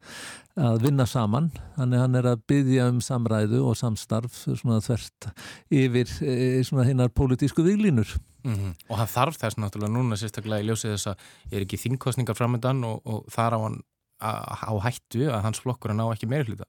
að 0.59 0.81
vinna 0.83 1.05
saman. 1.09 1.51
Þannig 1.77 2.03
hann 2.03 2.19
er 2.19 2.31
að 2.33 2.45
byggja 2.51 2.88
um 2.91 3.01
samræðu 3.03 3.62
og 3.69 3.77
samstarf 3.79 4.41
svona 4.47 4.79
þvert 4.83 5.29
yfir 5.71 6.15
e, 6.21 6.63
svona 6.67 6.88
hinnar 6.88 7.13
pólitísku 7.15 7.65
viglínur 7.65 8.17
mm 8.43 8.55
-hmm. 8.55 8.74
og 8.89 8.97
hann 8.97 9.07
þarf 9.12 9.38
þess 9.41 9.57
náttúrulega 9.57 9.93
núna 9.93 10.17
sérstaklega 10.17 10.63
í 10.63 10.67
ljósið 10.69 10.95
þess 10.95 11.12
að 11.12 11.17
er 11.51 11.62
ekki 11.65 11.83
þingkostningar 11.83 12.38
framöndan 12.38 12.83
og, 12.83 13.01
og 13.05 13.25
þar 13.31 13.57
á 13.57 13.59
hann 13.65 13.77
á 14.21 14.74
hættu 14.81 15.29
að 15.29 15.43
hans 15.45 15.59
flokkur 15.62 15.91
hann 15.91 16.01
á 16.01 16.07
ekki 16.13 16.29
meira 16.29 16.47
hluta 16.47 16.65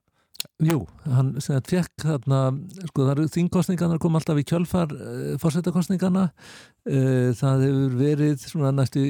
Jú, 0.62 0.85
hann 1.02 1.33
sem 1.43 1.57
þetta 1.57 1.71
fekk 1.73 2.05
þarna, 2.05 2.38
sko 2.87 3.07
það 3.07 3.12
eru 3.12 3.31
þingkostningarna 3.35 3.99
kom 3.99 4.14
alltaf 4.14 4.38
í 4.38 4.45
kjölfar 4.47 4.93
uh, 4.95 5.33
fórsetakostningarna 5.43 6.28
uh, 6.31 7.31
það 7.35 7.64
hefur 7.67 7.97
verið 7.99 8.45
svona 8.45 8.71
næstu 8.71 9.02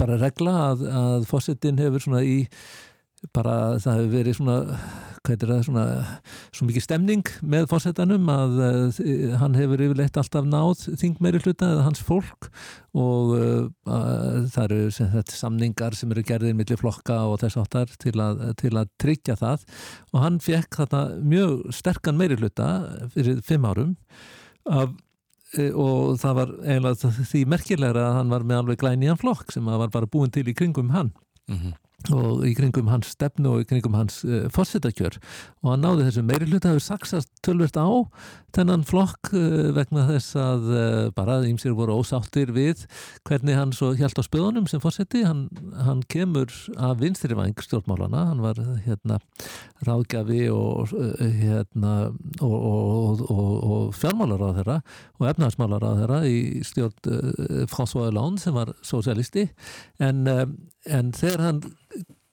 bara 0.00 0.20
regla 0.20 0.56
að, 0.70 0.86
að 0.88 1.26
fósittin 1.28 1.80
hefur 1.80 2.06
svona 2.06 2.24
í 2.24 2.38
bara 3.36 3.76
það 3.80 3.98
hefur 3.98 4.12
verið 4.14 4.36
svona 4.38 4.54
hvað 5.20 5.34
er 5.34 5.50
það 5.50 5.64
svona 5.66 5.82
svo 6.56 6.66
mikið 6.68 6.84
stemning 6.86 7.32
með 7.52 7.66
fósittanum 7.68 8.30
að 8.32 8.54
uh, 8.64 9.00
hann 9.42 9.58
hefur 9.58 9.82
yfirleitt 9.84 10.16
alltaf 10.16 10.46
náð 10.48 10.86
þingmeiri 11.02 11.42
hluta 11.44 11.68
eða 11.74 11.84
hans 11.84 12.00
fólk 12.04 12.48
og 12.96 13.34
uh, 13.36 13.66
það 13.84 14.62
eru 14.64 14.94
sem 14.96 15.10
þetta, 15.12 15.36
samningar 15.36 15.98
sem 15.98 16.14
eru 16.14 16.24
gerðið 16.30 16.56
millir 16.56 16.80
flokka 16.80 17.18
og 17.28 17.36
þess 17.44 17.60
áttar 17.60 17.92
til 18.00 18.16
að, 18.16 18.42
til 18.62 18.72
að 18.72 18.88
tryggja 19.02 19.36
það. 19.42 19.68
Og 20.14 20.24
hann 20.24 20.40
fekk 20.40 20.80
þetta 20.80 21.04
mjög 21.20 21.68
sterkan 21.76 22.16
meiri 22.16 22.40
hluta 22.40 22.72
fyrir 23.12 23.44
fimm 23.44 23.68
árum 23.68 23.94
af 24.70 24.88
Eh, 24.88 25.09
og 25.58 26.18
það 26.20 26.34
var 26.38 26.50
eiginlega 26.62 27.10
því 27.32 27.44
merkilegra 27.50 28.06
að 28.06 28.16
hann 28.20 28.30
var 28.30 28.44
með 28.46 28.60
alveg 28.62 28.82
glæniðan 28.82 29.18
flokk 29.18 29.52
sem 29.52 29.66
var 29.66 29.90
bara 29.90 30.06
búin 30.06 30.30
til 30.30 30.46
í 30.46 30.54
kringum 30.54 30.92
hann 30.94 31.10
mm 31.48 31.56
-hmm. 31.56 31.72
Og 32.08 32.44
í 32.48 32.54
kringum 32.56 32.88
hans 32.88 33.12
stefnu 33.12 33.52
og 33.52 33.64
í 33.64 33.66
kringum 33.68 33.96
hans 33.98 34.22
uh, 34.24 34.46
fórsetakjör 34.52 35.18
og 35.60 35.72
hann 35.74 35.82
náði 35.84 36.06
þessu 36.06 36.22
meiri 36.24 36.48
hluta 36.48 36.72
hefur 36.72 36.84
saksast 36.86 37.28
tölvert 37.44 37.76
á 37.76 37.88
þennan 38.56 38.86
flokk 38.88 39.32
uh, 39.36 39.68
vegna 39.76 40.06
þess 40.08 40.38
að 40.40 40.70
uh, 40.72 41.10
bara 41.16 41.40
ímsir 41.46 41.76
voru 41.76 41.98
ósáttir 42.00 42.54
við 42.56 42.86
hvernig 43.28 43.58
hann 43.58 43.74
svo 43.76 43.92
hjælt 43.98 44.16
á 44.16 44.24
spöðunum 44.24 44.68
sem 44.70 44.80
fórseti, 44.82 45.26
hann, 45.28 45.48
hann 45.76 46.00
kemur 46.10 46.48
af 46.80 47.02
vinstri 47.02 47.36
vang 47.36 47.60
stjórnmálana 47.60 48.30
hann 48.30 48.42
var 48.44 48.62
hérna 48.86 49.20
ráðgjafi 49.84 50.46
og 50.54 50.94
hérna 51.20 51.94
og, 52.40 52.56
og, 52.56 53.24
og, 53.28 53.52
og 53.60 53.94
fjármálar 53.96 54.40
á 54.40 54.50
þeirra 54.56 54.80
og 55.20 55.28
efnarsmálar 55.34 55.84
á 55.84 55.92
þeirra 56.00 56.20
í 56.28 56.64
stjórn 56.64 57.68
François 57.70 58.08
Hollande 58.08 58.40
sem 58.40 58.56
var 58.56 58.72
sosialisti 58.84 59.50
en, 60.00 60.24
en 60.86 61.12
þegar 61.16 61.44
hann 61.44 61.62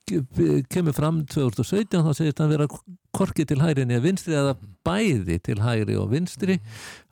kemur 0.07 0.95
fram 0.95 1.19
2017 1.27 2.03
þá 2.05 2.11
segist 2.15 2.39
hann 2.39 2.51
vera 2.53 2.67
korki 3.15 3.43
til 3.47 3.59
hæri 3.59 3.83
niður 3.87 4.05
vinstri 4.05 4.37
eða 4.39 4.53
bæði 4.87 5.39
til 5.43 5.57
hæri 5.59 5.97
og 5.99 6.11
vinstri. 6.13 6.59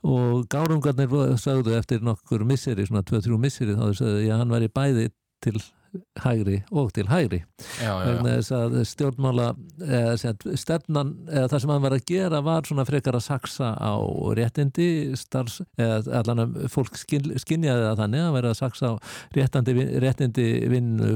Og 0.07 0.45
gárungarnir 0.51 1.35
sagðu 1.41 1.75
eftir 1.75 2.05
nokkur 2.05 2.45
misseri, 2.47 2.85
svona 2.87 3.03
2-3 3.07 3.39
misseri 3.41 3.75
þá 3.75 3.89
sagðu 3.99 4.29
að 4.29 4.39
hann 4.39 4.53
væri 4.55 4.71
bæði 4.71 5.09
til 5.43 5.59
hægri 6.23 6.59
og 6.71 6.91
til 6.95 7.07
hægri. 7.09 7.41
Vegna 7.79 8.35
þess 8.37 8.53
að 8.55 8.75
stjórnmála 8.89 9.47
eða 9.85 10.33
stefnan 10.59 11.13
eða 11.29 11.49
það 11.51 11.63
sem 11.63 11.73
hann 11.73 11.83
var 11.85 11.95
að 11.97 12.05
gera 12.09 12.41
var 12.45 12.67
svona 12.67 12.85
frekar 12.87 13.17
að 13.17 13.25
saksa 13.27 13.71
á 13.75 13.93
réttindi 14.37 14.87
starfs, 15.19 15.61
eða 15.79 16.19
allan 16.21 16.43
að 16.45 16.57
fólk 16.73 16.99
skin, 16.99 17.31
skinjaði 17.41 17.87
það 17.87 18.01
þannig 18.03 18.25
að 18.25 18.37
vera 18.37 18.53
að 18.53 18.59
saksa 18.61 18.91
á 18.91 18.93
réttandi, 19.37 19.75
réttindi 20.03 20.47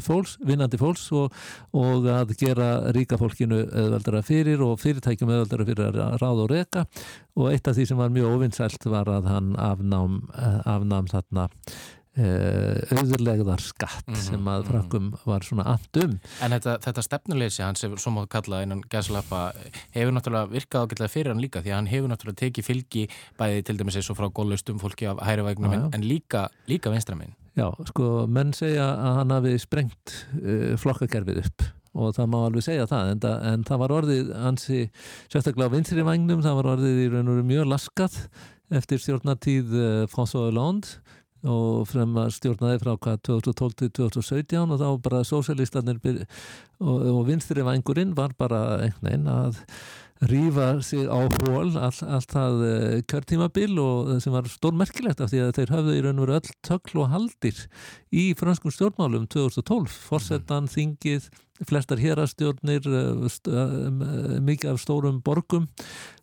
fólks, 0.06 0.38
vinnandi 0.46 0.80
fólks 0.82 1.08
og, 1.16 1.36
og 1.76 2.10
að 2.14 2.36
gera 2.40 2.70
ríka 2.96 3.20
fólkinu 3.20 3.64
öðvöldara 3.68 4.24
fyrir 4.26 4.64
og 4.66 4.80
fyrirtækjum 4.84 5.34
öðvöldara 5.36 5.70
fyrir 5.70 6.02
að 6.08 6.18
ráða 6.22 6.46
og 6.46 6.52
reka. 6.54 6.86
Og 7.40 7.54
eitt 7.54 7.70
af 7.70 7.78
því 7.78 7.86
sem 7.88 8.00
var 8.00 8.12
mjög 8.12 8.36
ofinsælt 8.36 8.90
var 8.92 9.08
að 9.12 9.30
hann 9.32 9.54
afnám, 9.60 10.20
afnám 10.68 11.08
þarna 11.12 11.48
auðurlegðar 12.20 13.62
skatt 13.64 14.08
mm 14.08 14.14
-hmm, 14.14 14.24
sem 14.26 14.48
að 14.48 14.66
frakkum 14.70 15.04
mm 15.04 15.12
-hmm. 15.14 15.26
var 15.26 15.46
svona 15.48 15.66
andum. 15.74 16.20
En 16.42 16.52
þetta, 16.52 16.78
þetta 16.86 17.02
stefnuleysi 17.02 17.64
hans, 17.64 17.80
sem 17.80 18.14
má 18.14 18.28
kalla 18.28 18.62
einan 18.62 18.82
gæslappa, 18.90 19.54
hefur 19.92 20.12
náttúrulega 20.12 20.52
virkað 20.52 20.82
ágætlega 20.84 21.10
fyrir 21.10 21.32
hann 21.34 21.42
líka 21.42 21.62
því 21.62 21.72
að 21.72 21.76
hann 21.76 21.88
hefur 21.88 22.10
náttúrulega 22.10 22.42
tekið 22.44 22.66
fylgi 22.66 23.10
bæði 23.38 23.64
til 23.64 23.78
dæmis 23.78 23.96
eins 23.96 24.10
og 24.10 24.18
frá 24.18 24.30
góðlaustum 24.30 24.80
fólki 24.80 25.06
af 25.08 25.18
hærivægnum 25.26 25.74
en, 25.74 25.90
en 25.94 26.02
líka, 26.02 26.50
líka 26.68 26.90
venstraminn. 26.90 27.34
Já, 27.56 27.74
sko, 27.88 28.28
menn 28.28 28.54
segja 28.54 28.86
að 28.96 29.18
hann 29.20 29.32
hafi 29.32 29.58
sprengt 29.60 30.14
uh, 30.40 30.78
flokkakerfið 30.80 31.44
upp 31.44 31.66
og 32.00 32.14
það 32.16 32.30
má 32.30 32.38
alveg 32.46 32.64
segja 32.64 32.86
það 32.90 33.12
en, 33.12 33.20
það, 33.24 33.46
en 33.50 33.66
það 33.68 33.82
var 33.82 33.94
orðið 33.98 34.32
hansi 34.38 34.80
sérstaklega 35.32 35.72
á 35.72 35.74
vinstri 35.74 36.06
vagnum, 36.06 36.44
það 36.46 36.60
var 36.60 36.72
orðið 36.76 37.02
í 37.02 37.08
raun 37.10 37.32
og 37.34 37.42
mjög 37.50 37.70
laskat 37.72 38.20
eftir 38.70 39.02
stjórnartíð 39.02 39.74
uh, 39.74 40.04
François 40.12 40.50
Hollande 40.50 41.00
og 41.48 41.88
frem 41.88 42.18
að 42.20 42.34
stjórnaði 42.36 42.82
frá 42.82 42.92
hvað 42.98 43.22
2012-2017 43.30 44.74
og 44.76 44.82
þá 44.82 44.90
bara 45.06 45.24
sósjálistanir 45.28 46.02
og, 46.04 46.98
og 47.14 47.24
vinstri 47.30 47.64
vangurinn 47.64 48.16
var 48.18 48.36
bara 48.40 48.82
einhvern 48.84 49.08
veginn 49.08 49.32
að 49.32 49.64
rýfa 50.28 50.82
sig 50.84 51.08
á 51.08 51.16
hól 51.16 51.78
all, 51.80 51.96
allt 51.96 52.34
það 52.34 52.64
uh, 52.68 53.02
kjörtímabil 53.08 53.80
og 53.80 54.18
sem 54.20 54.36
var 54.36 54.50
stórmerkilegt 54.52 55.22
af 55.24 55.32
því 55.32 55.46
að 55.46 55.54
þeir 55.56 55.72
hafðu 55.78 55.96
í 55.96 56.02
raun 56.04 56.20
og 56.20 56.26
veru 56.26 56.40
öll 56.42 56.56
tökl 56.68 57.04
og 57.06 57.14
haldir 57.14 57.62
í 58.12 58.26
franskum 58.36 58.74
stjórnmálum 58.76 59.30
2012 59.32 59.96
Forsetan. 60.10 60.68
Þingið, 60.68 61.30
flestar 61.68 62.00
hérastjórnir 62.00 62.88
uh, 62.88 63.26
uh, 63.26 64.40
mikið 64.46 64.74
af 64.74 64.82
stórum 64.84 65.20
borgum 65.26 65.68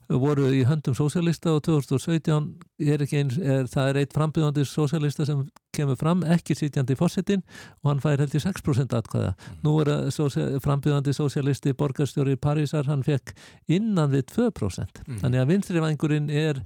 voru 0.06 0.46
í 0.54 0.62
höndum 0.66 0.94
sósjálista 0.94 1.56
og 1.56 1.64
2017 1.66 2.52
er 2.86 3.02
ekki 3.02 3.22
eins, 3.22 3.38
er, 3.40 3.66
það 3.70 3.88
er 3.90 3.98
eitt 4.02 4.12
frambjöðandi 4.14 4.66
sósjálista 4.68 5.26
sem 5.26 5.40
kemur 5.74 5.98
fram, 5.98 6.22
ekki 6.30 6.54
sitjandi 6.56 6.94
í 6.94 6.98
fórsetin 6.98 7.42
og 7.82 7.90
hann 7.90 8.02
fær 8.04 8.22
held 8.22 8.36
í 8.36 8.42
6% 8.42 8.94
atkvæða. 8.96 9.32
Mm. 9.34 9.56
Nú 9.66 9.74
er 9.82 9.90
að 9.96 10.60
frambjöðandi 10.64 11.16
sósjalisti 11.16 11.74
borgarstjóri 11.76 12.36
í 12.36 12.40
Parísar, 12.40 12.86
hann 12.86 13.02
fekk 13.06 13.34
innan 13.66 14.12
við 14.14 14.30
2%. 14.36 15.02
Mm. 15.06 15.18
Þannig 15.24 15.42
að 15.42 15.50
vinstrivængurinn 15.52 16.30
er 16.30 16.62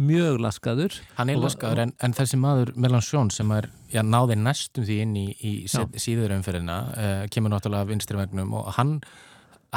mjög 0.00 0.40
laskaður. 0.44 0.98
Hann 1.18 1.32
er 1.32 1.40
laskaður 1.40 1.84
en, 1.84 1.94
en 2.02 2.14
þessi 2.16 2.38
maður 2.40 2.74
Mélenchon 2.80 3.32
sem 3.34 3.50
er, 3.56 3.70
já, 3.92 4.02
náði 4.06 4.38
næstum 4.40 4.86
því 4.88 5.00
inn 5.04 5.16
í, 5.20 5.26
í 5.44 5.54
síðurumferðina, 5.70 6.78
uh, 6.90 7.24
kemur 7.32 7.54
náttúrulega 7.54 7.90
vinstrivægnum 7.90 8.54
og 8.60 8.70
hann, 8.78 8.98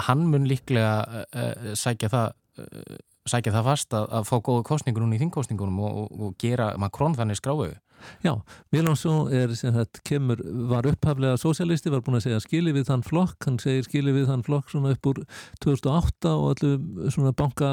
hann 0.08 0.28
mun 0.32 0.48
líklega 0.50 1.26
uh, 1.28 1.74
sækja 1.80 2.12
það 2.14 2.30
uh, 2.64 3.02
sækja 3.30 3.54
það 3.56 3.68
fast 3.70 3.96
að, 3.96 4.10
að 4.20 4.28
fá 4.28 4.36
góðu 4.44 4.66
kostningur 4.68 5.04
núna 5.04 5.18
í 5.18 5.22
þingkostningunum 5.22 5.80
og, 5.84 6.00
og, 6.04 6.22
og 6.28 6.38
gera 6.42 6.74
Makrón 6.82 7.16
þannig 7.18 7.40
skráðu. 7.40 7.72
Já, 8.20 8.34
Viljánsson 8.74 9.32
er 9.32 9.54
sem 9.56 9.72
þetta 9.76 10.02
kemur, 10.08 10.42
var 10.68 10.88
upphaflega 10.90 11.40
sosialisti, 11.40 11.92
var 11.94 12.04
búin 12.04 12.20
að 12.20 12.26
segja 12.28 12.42
skili 12.44 12.74
við 12.76 12.90
þann 12.90 13.06
flokk, 13.08 13.38
hann 13.48 13.60
segir 13.64 13.88
skili 13.88 14.12
við 14.16 14.28
þann 14.32 14.44
flokk 14.44 14.72
svona 14.74 14.92
upp 14.96 15.12
úr 15.12 15.22
2008 15.64 16.34
og 16.34 16.50
allir 16.52 17.12
svona 17.14 17.32
banka 17.38 17.70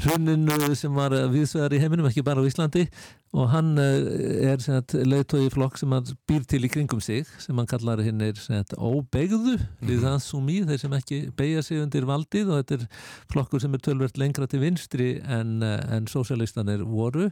hruninu 0.00 0.74
sem 0.78 0.94
var 0.94 1.14
viðsvegar 1.32 1.74
í 1.76 1.80
heiminum, 1.82 2.06
ekki 2.08 2.24
bara 2.24 2.40
á 2.40 2.48
Íslandi. 2.48 2.86
Og 3.32 3.46
hann 3.48 3.78
eh, 3.80 4.52
er 4.52 4.60
leiðtói 5.08 5.46
flokk 5.54 5.78
sem 5.80 5.92
hann 5.94 6.08
býr 6.28 6.42
til 6.44 6.60
í 6.66 6.68
kringum 6.68 7.00
sig 7.00 7.24
sem 7.40 7.56
hann 7.56 7.68
kallar 7.70 8.02
hinn 8.04 8.20
er 8.20 8.36
óbegðu, 8.76 9.56
mhm. 9.80 10.18
sumi 10.20 10.58
þeir 10.68 10.82
sem 10.82 10.96
ekki 10.98 11.20
beigja 11.36 11.62
sig 11.64 11.80
undir 11.80 12.04
valdið. 12.08 12.52
Og 12.52 12.60
þetta 12.60 12.76
er 12.76 12.86
flokkur 13.32 13.64
sem 13.64 13.72
er 13.72 13.84
tölvert 13.84 14.20
lengra 14.20 14.46
til 14.46 14.60
vinstri 14.60 15.14
en, 15.24 15.62
eh, 15.62 15.80
en 15.96 16.08
sósialistanir 16.12 16.84
voru. 16.84 17.30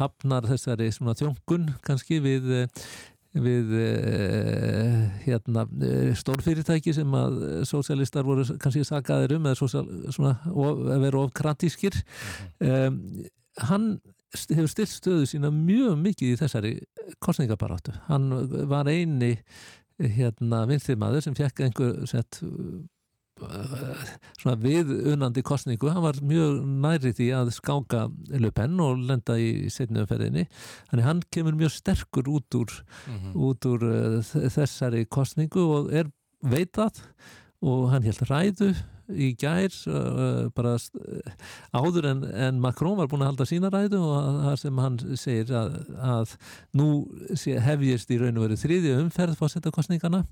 Hafnar 0.00 0.48
þessari 0.48 0.88
svona 0.92 1.16
þjónkun 1.18 1.74
kannski 1.84 2.22
við 2.24 2.48
við 3.32 3.74
uh, 3.80 4.96
hérna, 5.24 5.66
stórfyrirtæki 6.20 6.92
sem 6.96 7.14
að 7.16 7.38
sósialistar 7.68 8.26
voru 8.28 8.44
kannski 8.60 8.84
sagaðir 8.84 9.38
um 9.38 9.46
eða 9.48 9.60
sosial, 9.60 9.86
svona, 10.12 10.34
of, 10.52 10.82
veru 11.04 11.22
ofkratískir 11.26 11.96
um, 12.60 12.98
mhm. 12.98 13.30
hann 13.68 13.94
hefur 14.32 14.70
stilt 14.72 14.92
stöðu 14.92 15.28
sína 15.28 15.52
mjög 15.52 15.96
mikið 16.00 16.34
í 16.34 16.40
þessari 16.40 16.74
kostningabarátu 17.24 17.92
hann 18.08 18.30
var 18.70 18.88
eini 18.88 19.34
hérna, 20.00 20.64
vinstrimaður 20.68 21.26
sem 21.26 21.36
fekk 21.36 21.66
einhver 21.66 22.06
sett 22.10 22.40
svona 24.40 24.56
viðunandi 24.62 25.42
kostningu, 25.46 25.90
hann 25.92 26.04
var 26.04 26.18
mjög 26.24 26.62
næri 26.84 27.12
því 27.16 27.28
að 27.38 27.52
skáka 27.56 28.06
Löpen 28.42 28.80
og 28.82 29.02
lenda 29.08 29.36
í 29.40 29.68
setniðumferðinni 29.72 30.46
þannig 30.90 31.08
hann 31.08 31.22
kemur 31.34 31.58
mjög 31.58 31.76
sterkur 31.76 32.30
út 32.32 32.58
úr, 32.58 32.72
mm 33.06 33.18
-hmm. 33.18 33.36
út 33.48 33.68
úr 33.68 33.86
uh, 33.88 34.48
þessari 34.56 35.04
kostningu 35.06 35.62
og 35.62 35.92
er 35.92 36.10
veitað 36.42 37.02
og 37.62 37.90
hann 37.92 38.02
held 38.02 38.22
ræðu 38.26 38.74
í 39.10 39.32
gær 39.38 39.72
uh, 39.90 40.48
bara 40.54 40.74
uh, 40.78 41.32
áður 41.74 42.08
en, 42.10 42.24
en 42.30 42.60
Macron 42.62 42.98
var 42.98 43.10
búin 43.10 43.24
að 43.24 43.32
halda 43.32 43.48
sína 43.48 43.72
ræðu 43.72 44.00
og 44.02 44.40
það 44.46 44.58
sem 44.62 44.82
hann 44.84 44.98
segir 45.20 45.54
að, 45.58 45.78
að 45.98 46.36
nú 46.78 46.88
hefjist 47.66 48.12
í 48.12 48.20
raun 48.20 48.38
og 48.38 48.46
veru 48.46 48.60
þriði 48.60 48.94
umferð 49.00 49.38
fórsetakostningana 49.40 50.22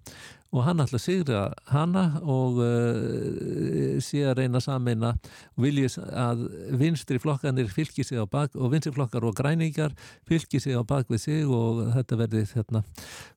og 0.51 0.65
hann 0.67 0.83
ætla 0.83 0.99
að 0.99 1.05
sigra 1.05 1.43
hana 1.71 2.05
og 2.23 2.61
uh, 2.65 3.99
sé 4.03 4.25
að 4.27 4.43
reyna 4.43 4.63
sameina 4.63 5.15
og 5.55 5.65
viljið 5.67 5.99
að 6.11 6.47
vinstri 6.81 7.21
flokkanir 7.23 7.71
fylgji 7.73 8.07
sig 8.07 8.19
á 8.19 8.27
bak 8.31 8.57
og 8.59 8.73
vinstri 8.75 8.95
flokkar 8.95 9.27
og 9.27 9.37
græningar 9.39 9.95
fylgji 10.29 10.63
sig 10.63 10.79
á 10.79 10.83
bak 10.87 11.11
við 11.11 11.25
sig 11.25 11.47
og 11.47 11.85
þetta 11.95 12.19
verði 12.21 12.45
hérna, 12.55 12.83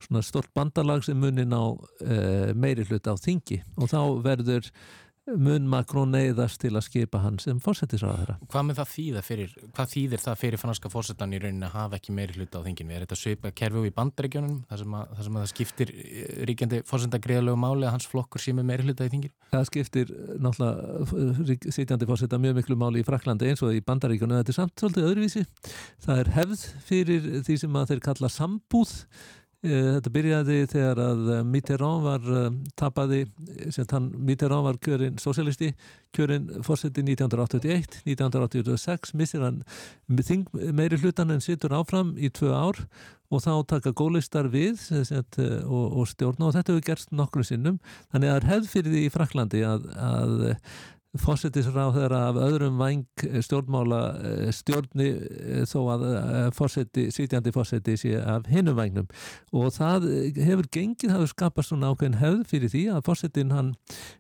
svona 0.04 0.24
stort 0.26 0.52
bandalag 0.56 1.04
sem 1.06 1.20
munin 1.20 1.54
á 1.54 1.64
uh, 1.74 2.50
meiri 2.56 2.86
hlut 2.88 3.08
á 3.08 3.14
þingi. 3.20 3.62
Og 3.78 3.92
þá 3.92 4.00
verður 4.24 4.70
mun 5.32 5.68
Makrón 5.72 6.12
neyðast 6.12 6.60
til 6.62 6.74
að 6.76 6.84
skipa 6.88 7.22
hann 7.24 7.38
sem 7.40 7.60
fórsetisraðara. 7.64 8.36
Hvað 8.52 8.66
með 8.68 8.80
það 8.80 8.90
þýða 8.94 9.22
fyrir, 9.24 9.54
hvað 9.76 9.92
þýðir 9.94 10.24
það 10.24 10.40
fyrir 10.42 10.62
franska 10.62 10.92
fórsetan 10.92 11.36
í 11.36 11.40
rauninni 11.40 11.68
að 11.68 11.78
hafa 11.78 12.00
ekki 12.00 12.16
meiri 12.16 12.36
hluta 12.38 12.60
á 12.60 12.66
þinginu? 12.66 12.96
Er 12.96 13.06
þetta 13.06 13.20
svipa 13.20 13.52
kerfið 13.56 13.88
í 13.88 13.94
bandregjónunum 13.96 14.58
þar 14.70 14.82
sem 14.84 14.98
að, 15.00 15.14
þar 15.14 15.28
sem 15.28 15.38
að 15.38 15.46
það 15.46 15.52
skiptir 15.54 15.94
eh, 15.96 16.34
ríkjandi 16.50 16.82
fórsetagriðalögu 16.90 17.62
máli 17.64 17.88
að 17.88 17.96
hans 17.96 18.10
flokkur 18.12 18.44
sé 18.44 18.56
með 18.58 18.68
meiri 18.72 18.88
hluta 18.90 19.08
í 19.08 19.14
þinginu? 19.14 19.36
Það 19.54 19.68
skiptir 19.70 20.12
náttúrulega 20.44 21.72
sitjandi 21.78 22.10
fórseta 22.10 22.42
mjög 22.42 22.60
miklu 22.60 22.80
máli 22.80 23.04
í 23.04 23.08
Fraklandi 23.08 23.54
eins 23.54 23.64
og 23.64 23.72
í 23.78 23.84
bandaríkjónu 23.86 24.42
þetta 24.42 24.54
er 24.54 24.60
samt 24.60 24.76
svolítið 24.84 25.08
öðruvísi. 25.12 25.46
Það 26.04 26.26
er 26.26 26.34
hefð 26.36 26.68
fyrir 26.90 27.32
því 27.48 27.58
sem 27.64 27.80
að 27.80 27.94
þeir 27.94 28.04
kalla 28.10 28.32
sambúð 28.34 28.98
Þetta 29.64 30.12
byrjaði 30.12 30.56
þegar 30.68 31.00
að 31.00 31.30
Mitterrand 31.48 32.04
var 32.04 32.26
tapaði, 32.76 33.22
sem 33.72 33.88
hann 33.94 34.10
Mitterrand 34.28 34.68
var 34.68 34.80
kjörinn 34.84 35.22
sosialisti, 35.24 35.70
kjörinn 36.12 36.50
fórseti 36.68 37.00
1981, 37.06 38.02
1986 38.04 39.14
missir 39.16 39.46
hann 39.46 39.62
meiri 40.76 41.00
hlutan 41.00 41.32
en 41.32 41.44
sittur 41.44 41.76
áfram 41.78 42.12
í 42.20 42.28
tvö 42.36 42.52
ár 42.52 42.84
og 43.34 43.42
þá 43.42 43.54
taka 43.72 43.94
gólistar 43.96 44.50
við 44.52 44.78
set, 44.84 45.40
og, 45.40 45.86
og 46.02 46.10
stjórna. 46.12 46.50
Og 46.50 46.58
þetta 46.58 46.76
hefur 46.76 46.88
gerst 46.90 47.14
nokkru 47.16 47.46
sinnum. 47.48 47.80
Þannig 48.14 48.30
að 48.30 48.36
það 48.36 48.42
er 48.42 48.50
hefð 48.52 48.74
fyrir 48.76 48.94
því 48.94 49.06
í 49.06 49.14
Fraklandi 49.14 49.64
að, 49.68 49.88
að 49.96 50.36
fórsetisráð 51.22 51.98
þeirra 51.98 52.20
af 52.32 52.38
öðrum 52.42 52.80
vang 52.82 53.24
stjórnmála 53.46 54.00
eh, 54.18 54.52
stjórni 54.56 55.10
eh, 55.14 55.64
þó 55.70 55.80
að 55.94 56.06
eh, 56.10 56.48
fórseti, 56.58 57.08
sítjandi 57.14 57.54
fórseti 57.54 57.98
sé 58.02 58.16
af 58.18 58.48
hinnum 58.50 58.78
vagnum 58.80 59.10
og 59.54 59.70
það 59.76 60.08
hefur 60.42 60.70
gengið, 60.74 61.12
það 61.12 61.20
hefur 61.20 61.34
skapast 61.36 61.74
svona 61.74 61.92
ákveðin 61.94 62.22
hefð 62.22 62.48
fyrir 62.50 62.74
því 62.74 62.86
að 62.96 63.04
fórsetin 63.10 63.54
hann 63.54 63.76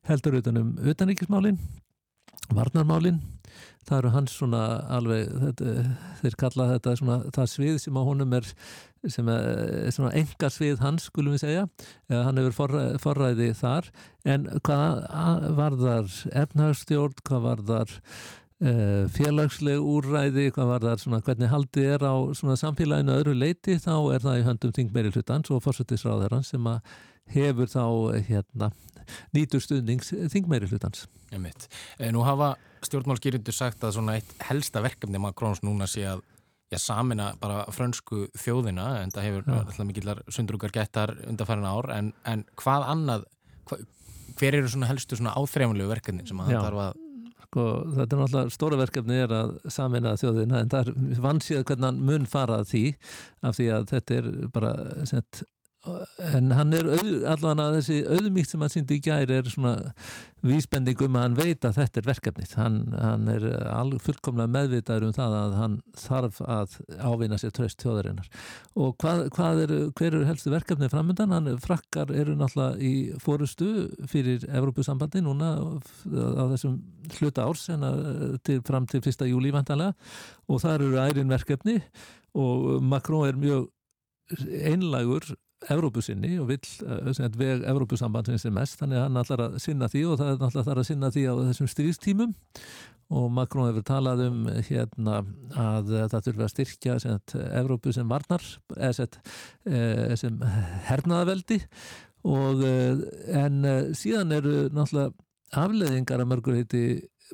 heldur 0.09 0.38
utanum 0.41 0.75
utanríkismálin 0.83 1.57
varnarmálin. 2.51 3.21
Það 3.83 3.97
eru 3.97 4.12
hans 4.13 4.33
svona 4.38 4.63
alveg 4.95 5.31
þetta, 5.41 5.71
þeir 6.21 6.35
kalla 6.39 6.67
þetta 6.71 6.95
svona 7.00 7.17
það 7.35 7.50
svið 7.51 7.79
sem 7.83 7.97
á 8.00 8.01
honum 8.07 8.35
er 8.38 8.47
sem 9.12 9.27
er 9.27 9.89
svona 9.91 10.13
enga 10.15 10.50
svið 10.51 10.79
hans 10.83 11.09
skulum 11.09 11.35
við 11.35 11.43
segja, 11.43 11.65
hann 12.07 12.39
hefur 12.39 12.55
forræði, 12.55 13.01
forræði 13.03 13.50
þar, 13.59 13.89
en 14.23 14.47
hvað 14.63 15.01
var 15.57 15.75
þar 15.81 16.13
efnahagstjórn 16.43 17.19
hvað 17.27 17.43
var 17.43 17.63
þar 17.67 17.93
uh, 18.63 19.03
félagsleg 19.17 19.83
úrræði, 19.83 20.50
hvað 20.55 20.71
var 20.71 20.88
þar 20.88 21.03
svona 21.03 21.21
hvernig 21.27 21.51
haldið 21.51 21.89
er 21.97 22.07
á 22.07 22.15
svona 22.39 22.59
samfélaginu 22.59 23.17
öðru 23.17 23.35
leiti, 23.35 23.75
þá 23.75 23.95
er 24.15 24.23
það 24.23 24.39
í 24.39 24.45
höndum 24.47 24.75
þingmeiri 24.79 25.12
hlutans 25.17 25.51
og 25.51 25.63
fórsættisráðarann 25.65 26.47
sem 26.47 26.71
að 26.71 26.79
hefur 27.32 27.70
þá 27.72 27.86
hérna 28.27 28.72
nýtur 29.36 29.63
stuðnings 29.63 30.13
þingmeiri 30.34 30.70
hlutans 30.72 31.08
eh, 31.34 32.12
Nú 32.13 32.24
hafa 32.27 32.53
stjórnmálskýrindur 32.84 33.56
sagt 33.56 33.84
að 33.84 33.98
svona 33.98 34.18
eitt 34.20 34.34
helsta 34.50 34.84
verkefni 34.84 35.22
Makrons 35.22 35.63
núna 35.63 35.88
sé 35.89 36.06
að 36.10 36.24
já, 36.74 36.80
samina 36.82 37.32
bara 37.42 37.63
frönsku 37.74 38.27
þjóðina 38.38 38.89
en 39.01 39.13
það 39.13 39.30
hefur 39.30 39.53
alltaf 39.56 39.88
mikillar 39.88 40.24
sundrúkar 40.34 40.74
gettar 40.75 41.15
undarfærin 41.27 41.70
ár 41.70 41.89
en, 41.96 42.12
en 42.27 42.46
hvað 42.60 42.89
annað 42.96 43.25
hva, 43.70 43.80
hver 44.39 44.60
eru 44.60 44.72
svona 44.72 44.92
helstu 44.92 45.20
svona 45.20 45.36
áþreifanlegu 45.39 45.92
verkefni 45.94 46.27
sem 46.27 46.44
að 46.44 46.53
það 46.53 46.70
þarf 46.70 46.86
að 46.89 47.01
Sko, 47.53 47.63
þetta 47.94 48.15
er 48.15 48.18
náttúrulega 48.18 48.51
stóra 48.56 48.77
verkefni 48.80 49.18
er 49.22 49.34
að 49.38 49.51
samina 49.70 50.15
þjóðina 50.18 50.62
en 50.63 50.72
það 50.72 50.88
er 50.89 51.20
vansið 51.22 51.60
hvernig 51.70 51.86
hann 51.86 52.00
mun 52.08 52.24
farað 52.25 52.63
því 52.72 52.82
af 53.46 53.60
því 53.60 53.68
að 53.75 53.84
þetta 53.92 54.15
er 54.15 54.30
bara 54.56 54.72
sett 55.06 55.44
en 55.84 56.52
hann 56.56 56.72
er 56.75 56.88
allan 57.28 57.60
að 57.60 57.78
þessi 57.78 57.98
auðmíkt 58.08 58.54
sem 58.54 58.62
hann 58.63 58.72
síndi 58.72 58.98
í 59.00 59.02
gæri 59.04 59.36
er 59.36 59.50
svona 59.52 59.74
vísbending 60.44 61.02
um 61.04 61.18
að 61.20 61.25
hann 61.25 61.36
veit 61.36 61.68
að 61.68 61.78
þetta 61.80 62.00
er 62.00 62.08
verkefnið. 62.08 62.54
Hann, 62.60 62.78
hann 62.96 63.28
er 63.32 63.46
fullkomlega 64.04 64.52
meðvitaður 64.54 65.10
um 65.10 65.16
það 65.18 65.36
að 65.40 65.58
hann 65.60 65.75
þarf 66.00 66.40
að 66.48 66.78
ávinna 67.04 67.40
sér 67.42 67.54
tröst 67.56 67.84
þjóðarinnar. 67.84 68.32
Og 68.80 68.96
hvað, 69.04 69.25
hvað 69.36 69.62
er, 69.66 69.75
hver 70.00 70.10
eru 70.12 70.24
helstu 70.30 70.54
verkefnið 70.56 70.94
framöndan, 70.96 71.36
hann 71.36 71.52
frakkar 71.63 72.16
eru 72.16 72.38
náttúrulega 72.40 72.80
í 72.80 72.94
fórustu 73.24 73.70
fyrir 74.12 74.48
Evrópusambandi 74.48 75.24
núna 75.24 75.54
á 75.60 76.44
þessum 76.56 76.80
hluta 77.20 77.48
árs 77.48 77.68
til, 77.68 78.60
fram 78.63 78.88
til 78.88 79.04
fyrsta 79.04 79.28
júli 79.28 79.52
vantanlega 79.52 79.96
og 80.48 80.63
það 80.63 80.75
eru 80.80 81.00
ærin 81.04 81.32
verkefni 81.32 81.80
og 82.40 82.84
Macron 82.84 83.28
er 83.28 83.40
mjög 83.40 83.68
einlagur 84.63 85.36
Evrópusinni 85.72 86.38
og 86.41 86.50
vill 86.50 86.70
uh, 86.84 87.38
veg 87.39 87.63
Evrópusambandsins 87.70 88.46
er 88.48 88.55
mest 88.55 88.79
þannig 88.82 89.00
að 89.00 89.05
hann 89.05 89.22
ætlar 89.22 89.43
að 89.46 89.60
sinna 89.63 89.89
því 89.91 90.03
og 90.10 90.17
það 90.20 90.32
er 90.32 90.41
náttúrulega 90.41 90.67
þarf 90.70 90.82
að 90.84 90.89
sinna 90.89 91.12
því 91.13 91.24
á 91.29 91.34
þessum 91.50 91.72
stríðstímum. 91.74 92.36
Og 93.13 93.27
Makrón 93.36 93.70
hefur 93.70 93.86
talað 93.86 94.24
um 94.25 94.46
hérna 94.65 95.20
að 95.60 95.91
það 96.10 96.27
þurfi 96.27 96.46
að 96.46 96.53
styrkja 96.53 96.96
Evrópu 97.60 97.93
sem 97.93 98.10
varnar 98.10 98.46
eða 98.74 99.08
eh, 99.67 100.15
sem 100.17 100.39
hernaðaveldi 100.88 101.60
og 102.25 102.63
eh, 102.65 103.03
en 103.43 103.60
síðan 103.93 104.34
eru 104.39 104.55
náttúrulega 104.74 105.12
afleðingar 105.53 106.24
að 106.24 106.32
mörgur 106.32 106.58
heiti 106.58 106.86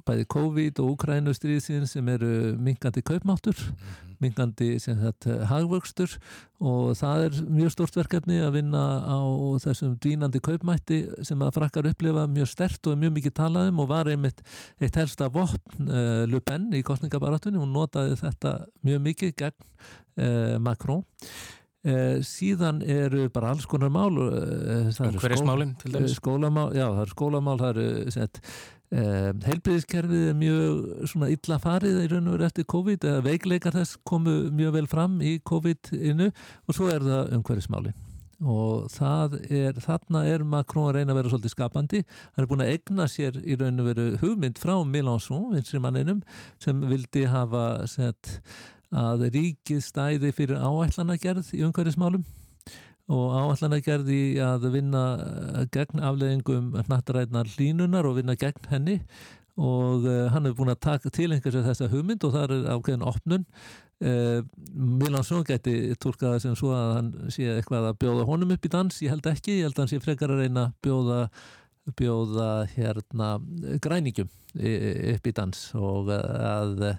bæði 0.08 0.28
COVID 0.30 0.80
og 0.84 0.94
Ukrænu 0.94 1.34
stríðsinn 1.36 1.88
sem 1.90 2.08
eru 2.12 2.54
mingandi 2.62 3.02
kaupmáttur 3.06 3.58
mhm. 3.58 4.14
mingandi 4.24 4.70
hagvöxtur 5.50 6.16
og 6.60 6.96
það 7.00 7.26
er 7.26 7.38
mjög 7.48 7.74
stort 7.76 8.00
verkefni 8.00 8.40
að 8.44 8.58
vinna 8.60 8.84
á 9.08 9.20
þessum 9.64 9.96
dvínandi 10.02 10.42
kaupmætti 10.44 11.02
sem 11.28 11.40
að 11.44 11.54
frakkar 11.60 11.88
upplifa 11.92 12.26
mjög 12.32 12.52
stert 12.52 12.90
og 12.92 13.00
mjög 13.00 13.16
mikið 13.20 13.38
talaðum 13.40 13.84
og 13.84 13.92
var 13.92 14.12
einmitt 14.12 14.44
eitt 14.80 15.00
helsta 15.00 15.30
vopn 15.32 15.88
uh, 15.88 16.26
Le 16.28 16.42
Pen 16.44 16.68
í 16.76 16.84
kostningabaratunni, 16.86 17.62
hún 17.62 17.72
notaði 17.76 18.20
þetta 18.20 18.58
mjög 18.88 19.06
mikið 19.08 19.38
gegn 19.40 19.64
uh, 19.64 20.58
Macron. 20.64 21.06
Uh, 21.80 22.20
síðan 22.28 22.82
eru 22.84 23.30
bara 23.32 23.54
alls 23.54 23.64
konar 23.72 23.88
mál 23.88 24.12
Hverjasmálinn 24.20 25.78
til 25.80 25.94
dæmis? 25.94 26.18
Skólamál, 26.20 26.74
já 26.76 26.90
það 26.90 27.06
eru 27.06 27.14
skólamál, 27.14 27.56
það 27.62 27.70
eru 27.78 28.12
sett 28.18 28.42
Eh, 28.90 29.32
heilbriðiskerfið 29.46 30.30
er 30.32 30.38
mjög 30.38 31.10
svona 31.12 31.28
illa 31.30 31.60
farið 31.62 31.98
í 32.02 32.06
raun 32.10 32.30
og 32.32 32.40
veru 32.40 32.46
eftir 32.48 32.66
COVID 32.74 33.04
eða 33.06 33.26
veikleikar 33.28 33.76
þess 33.76 34.00
komu 34.02 34.48
mjög 34.50 34.72
vel 34.80 34.88
fram 34.90 35.20
í 35.22 35.36
COVID-inu 35.46 36.32
og 36.32 36.74
svo 36.74 36.88
er 36.90 37.06
það 37.06 37.36
umhverfismáli 37.38 37.94
og 38.40 38.88
er, 39.52 39.78
þarna 39.84 40.24
er 40.32 40.46
Macron 40.48 40.88
að 40.88 40.96
reyna 40.96 41.12
að 41.12 41.18
vera 41.20 41.32
svolítið 41.34 41.52
skapandi. 41.54 42.02
Hann 42.34 42.46
er 42.46 42.50
búin 42.50 42.64
að 42.64 42.74
egna 42.78 43.08
sér 43.12 43.40
í 43.44 43.58
raun 43.60 43.84
og 43.84 43.90
veru 43.92 44.06
hugmynd 44.22 44.62
frá 44.64 44.78
Mélenchon, 44.88 45.50
vinstrimanninum 45.54 46.22
sem 46.64 46.80
vildi 46.88 47.26
hafa 47.30 47.86
sett 47.92 48.40
að 48.96 49.28
ríkið 49.36 49.84
stæði 49.86 50.32
fyrir 50.34 50.64
áætlanagerð 50.64 51.52
í 51.60 51.66
umhverfismálum 51.68 52.24
og 53.10 53.34
áallan 53.34 53.76
að 53.78 53.86
gerði 53.88 54.22
að 54.44 54.70
vinna 54.76 55.04
eh, 55.18 55.66
gegn 55.74 56.02
afleðingum 56.06 56.72
nattaræðnar 56.92 57.50
línunar 57.58 58.08
og 58.10 58.20
vinna 58.20 58.38
gegn 58.40 58.72
henni. 58.72 58.98
Og 59.60 60.06
uh, 60.08 60.30
hann 60.32 60.46
hefur 60.48 60.62
búin 60.62 60.72
að 60.72 60.86
taka 60.86 61.10
til 61.12 61.34
einhversu 61.34 61.66
þessa 61.66 61.90
hugmynd 61.92 62.24
og 62.24 62.32
það 62.32 62.44
er 62.46 62.68
ákveðin 62.72 63.02
opnun. 63.10 63.42
Uh, 64.00 64.46
Milansson 64.72 65.44
geti 65.44 65.74
tólkaða 66.00 66.38
sem 66.40 66.54
svo 66.56 66.70
að 66.72 66.94
hann 66.96 67.10
sé 67.36 67.50
eitthvað 67.58 67.90
að 67.90 67.98
bjóða 68.06 68.28
honum 68.30 68.54
upp 68.56 68.70
í 68.70 68.72
dans, 68.72 69.02
ég 69.04 69.12
held 69.12 69.28
ekki. 69.28 69.58
Ég 69.58 69.68
held 69.68 69.76
að 69.76 69.84
hann 69.84 69.92
sé 69.92 70.00
frekar 70.06 70.32
að 70.32 70.46
reyna 70.46 70.70
að 70.70 70.78
bjóða 70.88 71.20
bjóða 72.00 72.48
hérna 72.76 73.28
græningum 73.84 74.30
upp 74.30 75.28
í 75.28 75.36
dans. 75.36 75.66
Og 75.76 76.14
að 76.14 76.86
Eh, 76.86 76.96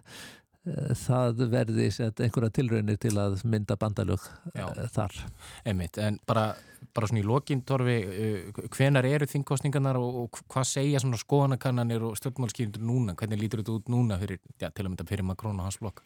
það 0.66 1.46
verði 1.49 1.87
einhverja 1.88 2.53
tilraunir 2.53 2.99
til 3.01 3.14
að 3.18 3.40
mynda 3.49 3.77
bandalög. 3.81 4.27
Eh, 4.55 4.83
þar. 4.92 5.16
Einmitt, 5.64 5.96
en 5.99 6.18
bara, 6.29 6.51
bara 6.94 7.09
svona 7.09 7.23
í 7.23 7.27
lokin, 7.27 7.62
Torfi, 7.64 7.96
eh, 7.96 8.61
hvenar 8.68 9.09
eru 9.09 9.27
þingkostningarnar 9.27 9.96
og, 9.96 10.18
og 10.25 10.40
hvað 10.53 10.68
segja 10.68 11.01
svona 11.01 11.20
skoðanakannanir 11.20 12.05
og 12.05 12.18
stjórnmálskýrindur 12.20 12.85
núna? 12.85 13.16
Hvernig 13.16 13.40
lítur 13.40 13.62
þetta 13.62 13.79
út 13.79 13.88
núna 13.88 14.18
fyrir, 14.20 14.40
já, 14.61 14.68
til 14.68 14.85
að 14.85 14.90
mynda 14.90 15.09
fyrir 15.09 15.25
Makrón 15.25 15.62
og 15.62 15.68
hans 15.70 15.81
blokk? 15.81 16.05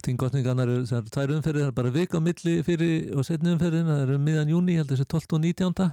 Þingkostningarnar 0.00 0.70
eru 0.72 0.88
þær 0.88 1.36
umferðir, 1.36 1.60
það 1.60 1.68
er 1.68 1.76
bara 1.76 1.92
vik 1.94 2.16
á 2.16 2.20
milli 2.24 2.56
fyrir 2.66 3.14
og 3.14 3.26
setni 3.28 3.52
umferðin, 3.54 3.86
það 3.86 4.02
eru 4.06 4.18
miðan 4.18 4.50
júni, 4.50 4.74
ég 4.74 4.82
held 4.82 4.96
að 4.96 5.02
það 5.02 5.06
er 5.06 5.12
12 5.14 5.36
og 5.36 5.44
19. 5.44 5.90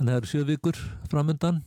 Þannig 0.00 0.08
að 0.08 0.14
það 0.14 0.20
eru 0.20 0.30
sjö 0.30 0.44
vikur 0.48 0.82
framöndan 1.10 1.60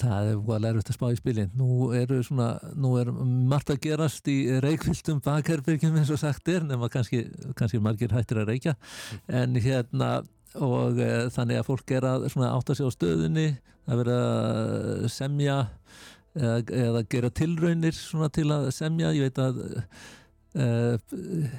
það 0.00 0.30
er 0.30 0.40
hvað 0.46 0.62
lærust 0.64 0.90
að 0.90 0.96
spá 0.96 1.06
í 1.10 1.18
spilin. 1.18 1.52
Nú 1.58 1.90
eru 1.96 2.20
svona, 2.26 2.50
nú 2.78 2.92
er 3.00 3.10
margt 3.12 3.72
að 3.72 3.80
gerast 3.86 4.28
í 4.30 4.36
reikvildum 4.64 5.22
bakherbergjum 5.24 5.96
eins 6.00 6.12
og 6.12 6.20
sagt 6.22 6.50
er, 6.52 6.64
nema 6.66 6.90
kannski, 6.92 7.24
kannski 7.58 7.80
margir 7.82 8.14
hættir 8.14 8.42
að 8.42 8.52
reykja. 8.52 8.76
En 9.26 9.58
hérna 9.60 10.20
og 10.58 10.98
e, 10.98 11.10
þannig 11.34 11.60
að 11.60 11.68
fólk 11.68 11.92
er 11.94 12.06
að 12.08 12.28
átta 12.50 12.74
sig 12.74 12.88
á 12.88 12.90
stöðunni 12.94 13.48
að 13.90 14.00
vera 14.02 14.16
að 14.20 15.04
semja 15.14 15.58
eða, 16.34 16.56
eða 16.86 17.04
gera 17.10 17.30
tilraunir 17.34 18.00
til 18.34 18.48
að 18.54 18.70
semja, 18.74 19.12
ég 19.16 19.28
veit 19.28 19.42
að 19.42 19.60
Uh, 20.50 20.96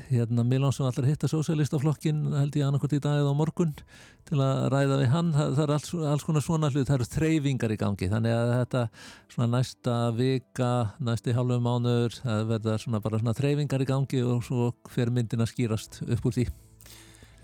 hérna 0.09 0.43
Milánsson 0.43 0.83
allar 0.83 1.05
hitta 1.07 1.27
sósélistaflokkin 1.31 2.25
held 2.35 2.55
ég 2.59 2.65
annarkot 2.67 2.91
í 2.91 2.97
dag 2.99 3.21
eða 3.21 3.31
á 3.31 3.39
morgun 3.39 3.69
til 4.27 4.39
að 4.43 4.65
ræða 4.73 4.97
við 4.99 5.13
hann. 5.13 5.29
Það, 5.31 5.53
það 5.55 5.63
er 5.63 5.71
alls, 5.77 5.91
alls 6.11 6.25
konar 6.27 6.43
svona 6.43 6.69
hlut, 6.73 6.89
það 6.89 6.97
eru 6.97 7.07
þreyfingar 7.13 7.71
í 7.71 7.77
gangi 7.79 8.09
þannig 8.11 8.35
að 8.35 8.51
þetta 8.57 8.81
svona 9.31 9.47
næsta 9.53 9.95
vika, 10.17 10.71
næsti 11.07 11.35
hálfu 11.37 11.59
mánuður 11.63 12.17
það 12.17 12.43
verða 12.49 12.75
svona 12.83 13.01
bara 13.05 13.21
svona 13.21 13.35
þreyfingar 13.37 13.85
í 13.85 13.87
gangi 13.93 14.25
og 14.27 14.43
svo 14.49 14.67
fer 14.91 15.13
myndin 15.15 15.45
að 15.45 15.53
skýrast 15.53 16.01
upp 16.03 16.27
úr 16.27 16.37
því. 16.41 16.45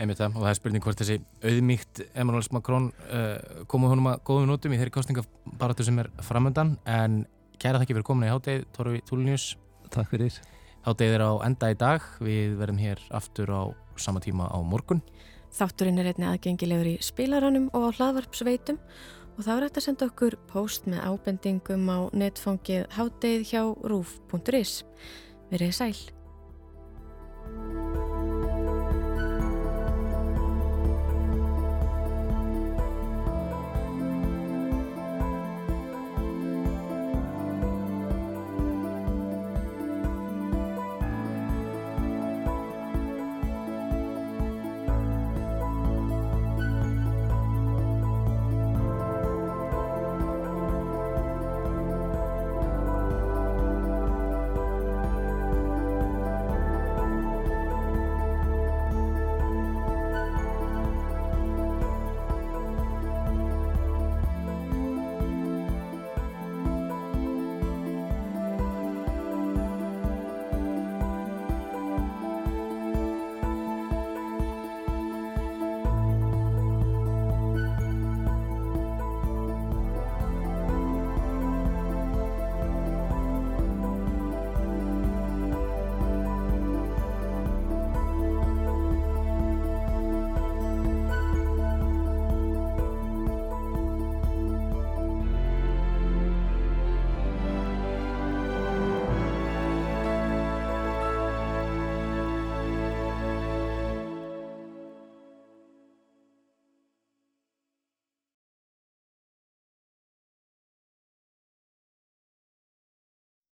Einmitt 0.04 0.20
það 0.20 0.36
og 0.36 0.44
það 0.44 0.52
er 0.52 0.60
spurning 0.60 0.84
hvort 0.84 1.00
þessi 1.00 1.18
auðmíkt 1.48 2.04
Emmanuel 2.12 2.52
Macron 2.58 2.92
uh, 3.08 3.64
komu 3.72 3.88
honum 3.94 4.12
að 4.12 4.20
góðum 4.28 4.52
nótum 4.52 4.76
í 4.76 4.82
þeirri 4.84 4.98
kostningabaratu 5.00 5.88
sem 5.88 6.04
er 6.04 6.12
framöndan 6.28 6.76
en 6.84 7.24
kæra 7.56 7.80
þakki 7.80 7.96
fyrir 7.96 8.10
komin 8.12 8.28
í 8.28 8.36
hátegi 8.36 8.68
Torfi 8.76 9.02
Túlunius 9.08 9.54
Takk 9.88 10.12
fyrir 10.12 10.36
Háttegið 10.88 11.18
er 11.18 11.24
á 11.28 11.32
enda 11.44 11.68
í 11.68 11.76
dag, 11.76 12.04
við 12.24 12.54
verðum 12.62 12.78
hér 12.80 13.02
aftur 13.12 13.50
á 13.52 13.64
sama 14.00 14.22
tíma 14.24 14.46
á 14.48 14.56
morgun. 14.64 15.02
Þátturinn 15.52 16.00
er 16.00 16.14
einni 16.14 16.30
aðgengilegur 16.30 16.88
í 16.94 16.96
spilaranum 17.04 17.68
og 17.76 17.90
á 17.92 17.96
hlaðvarpsveitum 17.98 18.80
og 19.36 19.44
þá 19.44 19.52
er 19.58 19.66
þetta 19.68 19.82
að 19.82 19.88
senda 19.90 20.08
okkur 20.08 20.40
post 20.48 20.88
með 20.88 21.04
ábendingum 21.12 21.92
á 21.92 22.00
netfangið 22.16 22.88
hátdeið 22.96 23.44
hjá 23.52 23.64
rúf.is. 23.84 24.86
Verið 25.52 25.76
sæl. 25.76 25.98